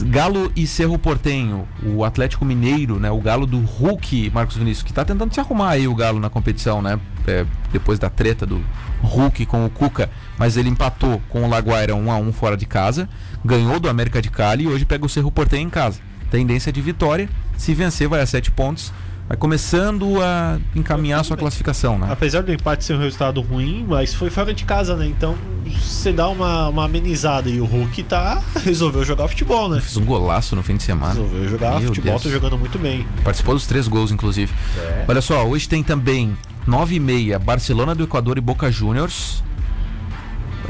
[0.01, 3.09] Galo e Cerro Portenho, o Atlético Mineiro, né?
[3.09, 6.29] O Galo do Hulk, Marcos Vinícius, que tá tentando se arrumar aí o Galo na
[6.29, 6.99] competição, né?
[7.25, 8.61] É, depois da treta do
[9.01, 12.65] Hulk com o Cuca, mas ele empatou com o Laguaira 1 a 1 fora de
[12.65, 13.07] casa,
[13.45, 16.01] ganhou do América de Cali e hoje pega o Cerro Portenho em casa.
[16.29, 18.91] Tendência de vitória, se vencer vai a 7 pontos
[19.32, 22.07] vai começando a encaminhar a sua classificação, né?
[22.11, 25.07] Apesar do empate ser um resultado ruim, mas foi fora de casa, né?
[25.07, 29.79] Então você dá uma, uma amenizada e o Hulk tá resolveu jogar futebol, né?
[29.79, 31.13] Fez um golaço no fim de semana.
[31.13, 32.23] Resolveu jogar Meu futebol, Deus.
[32.23, 33.07] tá jogando muito bem.
[33.23, 34.51] Participou dos três gols, inclusive.
[34.77, 35.05] É.
[35.07, 36.36] Olha só, hoje tem também
[36.67, 39.41] 9 e meia Barcelona do Equador e Boca Juniors.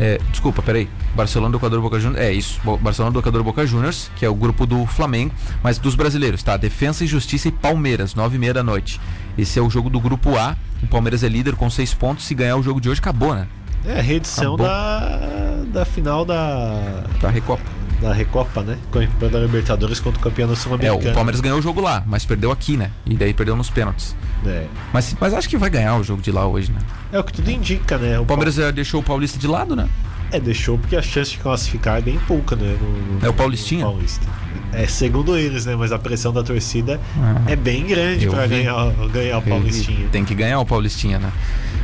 [0.01, 0.89] É, desculpa, peraí.
[1.13, 2.25] Barcelona do Equador Boca Juniors.
[2.25, 2.59] É isso.
[2.81, 5.31] Barcelona do Equador Boca Juniors, que é o grupo do Flamengo,
[5.61, 6.57] mas dos brasileiros, tá?
[6.57, 8.99] Defensa e Justiça e Palmeiras, nove e meia da noite.
[9.37, 10.57] Esse é o jogo do grupo A.
[10.81, 12.25] O Palmeiras é líder com seis pontos.
[12.25, 13.47] Se ganhar o jogo de hoje, acabou, né?
[13.85, 17.03] É, a reedição da, da final da.
[17.21, 17.63] Da Recopa.
[18.01, 18.79] Da Recopa, né?
[18.91, 21.09] Campeão da Libertadores contra o campeão sul-americano.
[21.09, 22.89] É, o Palmeiras ganhou o jogo lá, mas perdeu aqui, né?
[23.05, 24.15] E daí perdeu nos pênaltis.
[24.45, 24.65] É.
[24.91, 26.79] Mas, mas acho que vai ganhar o jogo de lá hoje, né?
[27.11, 28.19] É o que tudo indica, né?
[28.19, 28.71] O, o Palmeiras pa...
[28.71, 29.87] deixou o Paulista de lado, né?
[30.31, 32.77] É, deixou porque a chance de classificar é bem pouca, né?
[32.79, 33.85] No, no, é o Paulistinha?
[33.85, 34.25] Paulista.
[34.71, 35.75] É, segundo eles, né?
[35.75, 40.07] Mas a pressão da torcida ah, é bem grande para ganhar, ganhar o Paulistinha.
[40.09, 41.31] Tem que ganhar o Paulistinha, né?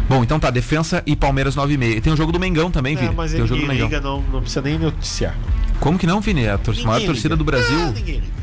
[0.08, 2.02] Bom, então tá, defensa e Palmeiras 9,5.
[2.02, 3.14] Tem o jogo do Mengão também, é, Vini.
[3.14, 3.88] Mas Tem o jogo do Mengão.
[3.88, 5.36] Liga, não, não precisa nem noticiar.
[5.82, 6.46] Como que não, Vini?
[6.46, 7.78] É a tor maior torcida do Brasil.
[7.78, 8.34] Ah, ninguém liga.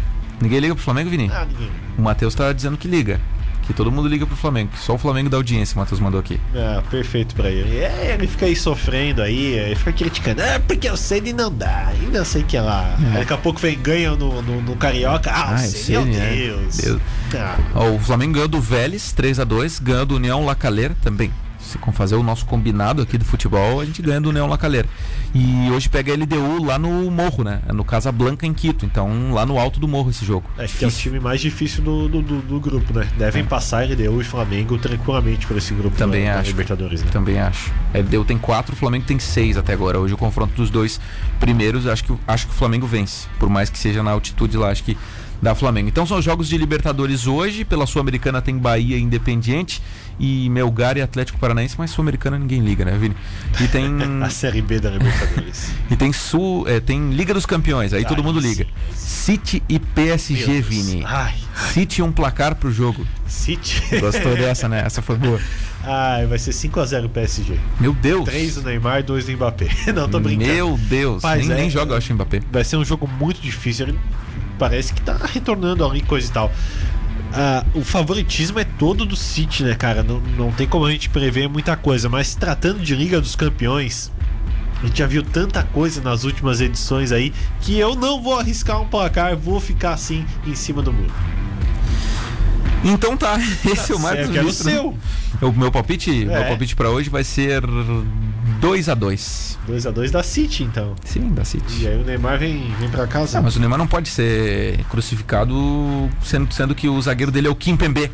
[0.40, 1.30] Ninguém liga pro Flamengo, Vini?
[1.32, 1.70] Ah, ninguém.
[1.96, 3.18] O Matheus tá dizendo que liga.
[3.66, 4.70] Que todo mundo liga pro Flamengo.
[4.72, 6.40] Que só o Flamengo da audiência, o Matheus mandou aqui.
[6.54, 7.78] É, perfeito pra ele.
[7.78, 10.40] É, ele fica aí sofrendo aí, ele fica criticando.
[10.40, 11.88] É, porque o Ceni não dá.
[11.88, 12.96] Ainda sei que é lá.
[13.14, 13.18] É.
[13.18, 15.30] Daqui a pouco vem ganha no, no, no Carioca.
[15.30, 16.34] Ah, ah Ceni, meu é.
[16.34, 16.76] Deus.
[16.76, 17.00] Deus.
[17.34, 17.58] Ah.
[17.80, 21.32] o Flamengo ganhou do Vélez 3 a 2 ganhou do União Lacaleira também
[21.64, 24.88] se com fazer o nosso combinado aqui do futebol, a gente ganha do União Lacaleira.
[25.34, 27.60] E hoje pega a LDU lá no Morro, né?
[27.72, 28.86] No Casablanca, em Quito.
[28.86, 30.48] Então, lá no alto do morro esse jogo.
[30.56, 33.08] Acho que é o time mais difícil do, do, do, grupo, né?
[33.18, 33.46] Devem é.
[33.46, 36.50] passar LDU e Flamengo tranquilamente por esse grupo Também acho.
[36.50, 37.10] Libertadores, né?
[37.10, 37.72] Também acho.
[37.92, 39.98] A LDU tem quatro, o Flamengo tem seis até agora.
[39.98, 41.00] Hoje o confronto dos dois
[41.40, 43.26] primeiros, acho que, acho que o Flamengo vence.
[43.38, 44.96] Por mais que seja na altitude lá, acho que
[45.44, 45.88] da Flamengo.
[45.88, 47.64] Então são os jogos de Libertadores hoje.
[47.64, 49.80] Pela Sul-Americana tem Bahia Independiente
[50.18, 53.14] e Melgar e Atlético Paranaense, mas Sul-Americana ninguém liga, né, Vini?
[53.60, 53.84] E tem.
[54.22, 55.70] a Série B da Libertadores.
[55.90, 56.66] e tem Sul.
[56.66, 58.66] É, tem Liga dos Campeões, aí Ai, todo mundo liga.
[58.94, 61.04] City e PSG, Vini.
[61.04, 61.34] Ai,
[61.72, 63.06] City um placar pro jogo.
[63.26, 63.82] City?
[64.00, 64.82] Gostou dessa, né?
[64.84, 65.38] Essa foi boa.
[65.82, 67.58] Ai, vai ser 5x0 PSG.
[67.78, 68.24] Meu Deus.
[68.24, 69.68] 3 do Neymar, 2 do Mbappé.
[69.94, 70.50] Não, tô brincando.
[70.50, 71.20] Meu Deus.
[71.20, 72.40] Paz, nem, é, nem joga, eu acho, o Mbappé.
[72.50, 73.94] Vai ser um jogo muito difícil.
[74.58, 76.46] Parece que tá retornando ali, coisa e tal.
[76.46, 80.02] Uh, o favoritismo é todo do City, né, cara?
[80.04, 84.12] Não, não tem como a gente prever muita coisa, mas tratando de Liga dos Campeões,
[84.80, 88.80] a gente já viu tanta coisa nas últimas edições aí que eu não vou arriscar
[88.80, 91.12] um placar, vou ficar assim em cima do muro.
[92.84, 94.72] Então tá, esse é o Marcos Eu quero o Vinícius, né?
[94.72, 95.48] seu.
[95.48, 96.44] O meu palpite, meu É.
[96.48, 97.62] palpite para hoje vai ser
[98.64, 100.94] 2 a 2 2x2 da City, então.
[101.04, 101.86] Sim, da E City.
[101.86, 103.38] aí o Neymar vem, vem pra casa.
[103.38, 105.54] Ah, mas o Neymar não pode ser crucificado
[106.22, 108.10] sendo, sendo que o zagueiro dele é o Kim Pembe.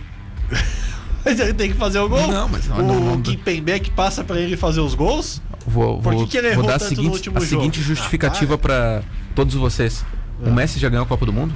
[1.25, 2.27] Mas ele tem que fazer o gol.
[2.29, 5.43] Não, mas não- o não- não- Kimpembe que passa pra ele fazer os gols.
[5.67, 7.41] Vou, Por que vou, que ele vou errou dar a seguinte, a jogo?
[7.45, 9.03] seguinte Ah, justificativa para
[9.35, 10.03] todos vocês.
[10.43, 10.51] O Ah.
[10.51, 11.53] Messi já ganhou a Copa do Mundo?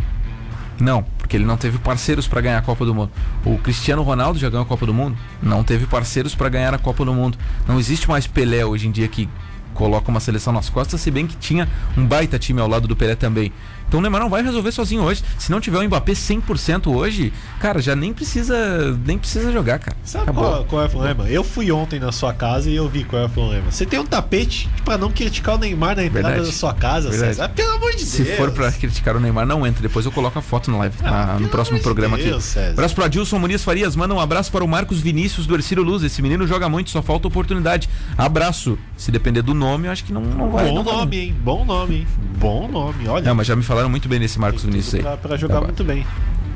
[0.80, 3.10] Não, porque ele não teve parceiros para ganhar a Copa do Mundo.
[3.44, 5.16] O Cristiano Ronaldo já ganhou a Copa do Mundo?
[5.42, 7.38] Não teve parceiros para ganhar a Copa do Mundo.
[7.66, 9.28] Não existe mais Pelé hoje em dia que
[9.74, 12.96] coloca uma seleção nas costas, se bem que tinha um baita time ao lado do
[12.96, 13.52] Pelé também.
[13.86, 15.22] Então o Neymar não vai resolver sozinho hoje.
[15.38, 19.96] Se não tiver o Mbappé 100% hoje, cara, já nem precisa nem precisa jogar, cara.
[20.02, 21.28] Sabe qual, qual é o problema?
[21.28, 23.70] Eu fui ontem na sua casa e eu vi qual é o problema.
[23.70, 26.46] Você tem um tapete pra não criticar o Neymar na entrada Verdade.
[26.50, 27.34] da sua casa, Verdade.
[27.36, 27.48] César.
[27.50, 28.36] Pelo amor de Se Deus.
[28.38, 29.82] for pra criticar o Neymar, não entre.
[29.82, 32.42] Depois eu coloco a foto na live, Ah, na- no próximo de programa Deus, aqui.
[32.42, 32.72] César.
[32.72, 33.94] Abraço pro Adilson Muniz Farias.
[33.94, 36.02] Manda um abraço para o Marcos Vinícius do Ercílio Luz.
[36.02, 37.88] Esse menino joga muito, só falta oportunidade.
[38.16, 38.78] Abraço.
[38.96, 40.66] Se depender do nome, eu acho que não, não vai.
[40.68, 40.94] Bom não vai.
[40.94, 41.36] nome, hein?
[41.42, 42.06] Bom nome, hein?
[42.38, 43.08] Bom nome.
[43.08, 45.02] Olha, Não, mas já me falaram muito bem desse Marcos Vinícius aí.
[45.02, 46.06] pra, pra jogar Tá muito bem.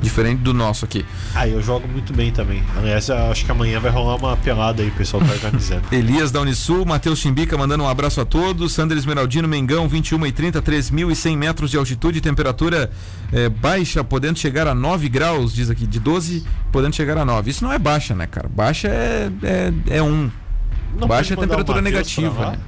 [0.01, 1.05] Diferente do nosso aqui.
[1.35, 2.63] Ah, eu jogo muito bem também.
[2.77, 5.81] Aliás, acho que amanhã vai rolar uma pelada aí, o pessoal tá organizando.
[5.91, 8.71] Elias da Unisul, Matheus Chimbica mandando um abraço a todos.
[8.71, 12.89] Sander Esmeraldino, Mengão, 21 e 30, 3.100 metros de altitude, temperatura
[13.33, 17.49] eh, baixa, podendo chegar a 9 graus, diz aqui, de 12, podendo chegar a 9.
[17.49, 18.47] Isso não é baixa, né, cara?
[18.47, 20.31] Baixa é, é, é 1.
[20.97, 22.59] Não Baixa é temperatura negativa, né?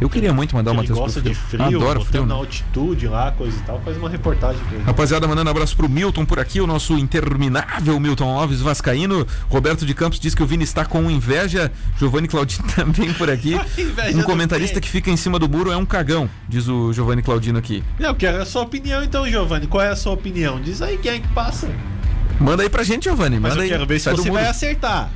[0.00, 1.22] Eu queria muito mandar o Matheus pro frio.
[1.24, 2.24] de frio, Adoro frio.
[2.24, 2.40] na né?
[2.40, 4.84] altitude lá, coisa e tal, faz uma reportagem pra ele.
[4.84, 9.26] Rapaziada, mandando um abraço pro Milton por aqui, o nosso interminável Milton Alves Vascaíno.
[9.50, 11.70] Roberto de Campos diz que o Vini está com inveja.
[11.98, 13.58] Giovanni Claudino também por aqui.
[14.14, 17.58] Um comentarista que fica em cima do muro é um cagão, diz o Giovanni Claudino
[17.58, 17.82] aqui.
[17.98, 19.66] Eu quero a sua opinião então, Giovanni.
[19.66, 20.60] Qual é a sua opinião?
[20.60, 21.68] Diz aí quem é que passa.
[22.40, 23.38] Manda aí pra gente, Giovanni.
[23.38, 23.70] Mas Manda eu aí.
[23.70, 25.10] quero ver se Sai você vai acertar.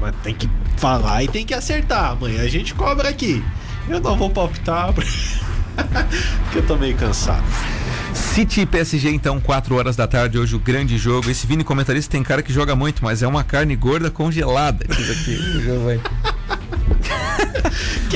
[0.00, 2.12] Mas tem que falar e tem que acertar.
[2.12, 3.42] Amanhã a gente cobra aqui.
[3.90, 4.92] Eu não vou palpitar.
[4.94, 7.44] Porque eu tô meio cansado.
[8.14, 11.28] City e PSG, então, 4 horas da tarde, hoje o grande jogo.
[11.28, 14.84] Esse Vini comentarista tem cara que joga muito, mas é uma carne gorda congelada.
[14.88, 16.00] Diz aqui, o Giovanni.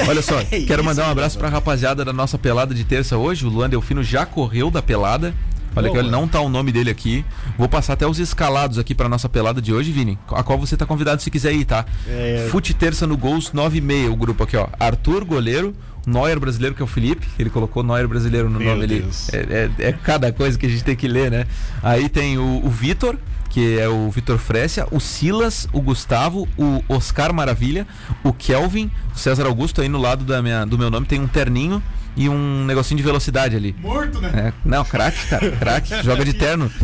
[0.09, 3.17] Olha só, Que quero isso, mandar um abraço pra rapaziada da nossa pelada de terça
[3.17, 3.47] hoje.
[3.47, 5.35] O Luan Delfino já correu da pelada.
[5.77, 6.01] Olha que Boa.
[6.05, 7.25] ele não tá o nome dele aqui.
[7.59, 10.19] Vou passar até os escalados aqui pra nossa pelada de hoje, Vini.
[10.33, 11.85] A qual você tá convidado se quiser ir, tá?
[12.09, 12.47] É.
[12.51, 14.69] Fute terça no Gols 9 e meia, o grupo aqui, ó.
[14.79, 15.75] Arthur, goleiro.
[16.07, 17.27] Neuer brasileiro, que é o Felipe.
[17.39, 19.09] Ele colocou Neuer brasileiro no Meu nome ali.
[19.33, 21.47] É, é- é cada coisa que a gente tem que ler, né?
[21.83, 23.17] Aí tem o, o Vitor,
[23.49, 27.87] que é o Vitor Frécia, o Silas, o Gustavo, o Oscar Maravilha,
[28.23, 31.27] o Kelvin, o César Augusto aí no lado da minha, do meu nome tem um
[31.27, 31.83] terninho
[32.17, 33.75] e um negocinho de velocidade ali.
[33.81, 34.31] Morto, né?
[34.35, 36.71] É, não, craque, cara, craque, joga de terno.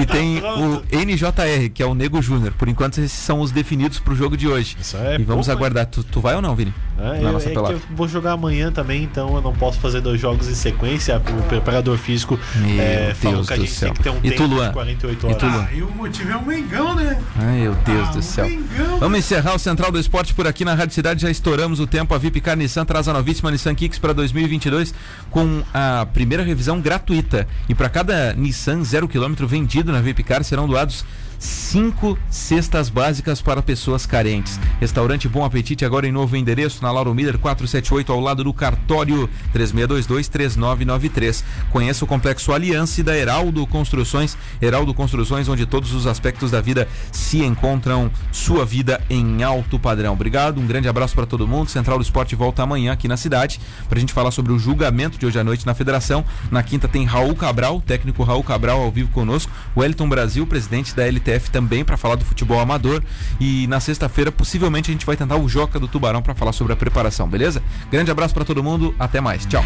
[0.00, 2.52] E tem o NJR, que é o Nego Júnior.
[2.52, 4.76] Por enquanto, esses são os definidos pro jogo de hoje.
[4.80, 5.86] Isso é e vamos pouco, aguardar.
[5.86, 6.72] Tu, tu vai ou não, Vini?
[7.04, 7.74] Ah, Na eu, nossa é que pelada.
[7.74, 11.16] eu vou jogar amanhã também, então eu não posso fazer dois jogos em sequência.
[11.38, 13.88] O preparador físico Meu é, falou que a gente céu.
[13.88, 14.68] tem que ter um E tu, tempo Luan?
[14.68, 15.38] de 48 E horas.
[15.38, 15.66] tu, Luan?
[15.68, 17.20] Ah, e o motivo é o Mengão, né?
[17.36, 18.46] Ai, meu Deus Ah, do céu.
[18.48, 18.98] Mengão.
[19.00, 21.22] Vamos encerrar o Central do Esporte por aqui na Rádio Cidade.
[21.22, 22.14] Já estouramos o tempo.
[22.14, 24.94] A Vipcar Nissan traz a novíssima Nissan Kicks para 2022
[25.30, 27.48] com a primeira revisão gratuita.
[27.68, 31.04] E para cada Nissan zero quilômetro vendido na Vipcar serão doados
[31.42, 34.60] cinco cestas básicas para pessoas carentes.
[34.80, 39.28] Restaurante Bom Apetite agora em novo endereço na Lauro Miller 478 ao lado do cartório
[39.54, 41.42] 36223993.
[41.70, 46.86] Conheça o complexo Aliança da Heraldo Construções, Heraldo Construções onde todos os aspectos da vida
[47.10, 50.12] se encontram, sua vida em alto padrão.
[50.12, 51.70] Obrigado, um grande abraço para todo mundo.
[51.70, 55.18] Central do Esporte volta amanhã aqui na cidade para a gente falar sobre o julgamento
[55.18, 56.24] de hoje à noite na Federação.
[56.50, 61.08] Na quinta tem Raul Cabral, técnico Raul Cabral ao vivo conosco, Wellington Brasil, presidente da
[61.38, 63.02] Também para falar do futebol amador
[63.40, 66.72] e na sexta-feira possivelmente a gente vai tentar o Joca do Tubarão para falar sobre
[66.72, 67.62] a preparação, beleza?
[67.90, 69.46] Grande abraço para todo mundo, até mais.
[69.46, 69.64] Tchau.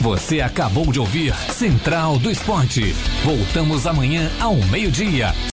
[0.00, 2.94] Você acabou de ouvir Central do Esporte.
[3.24, 5.34] Voltamos amanhã ao meio-dia.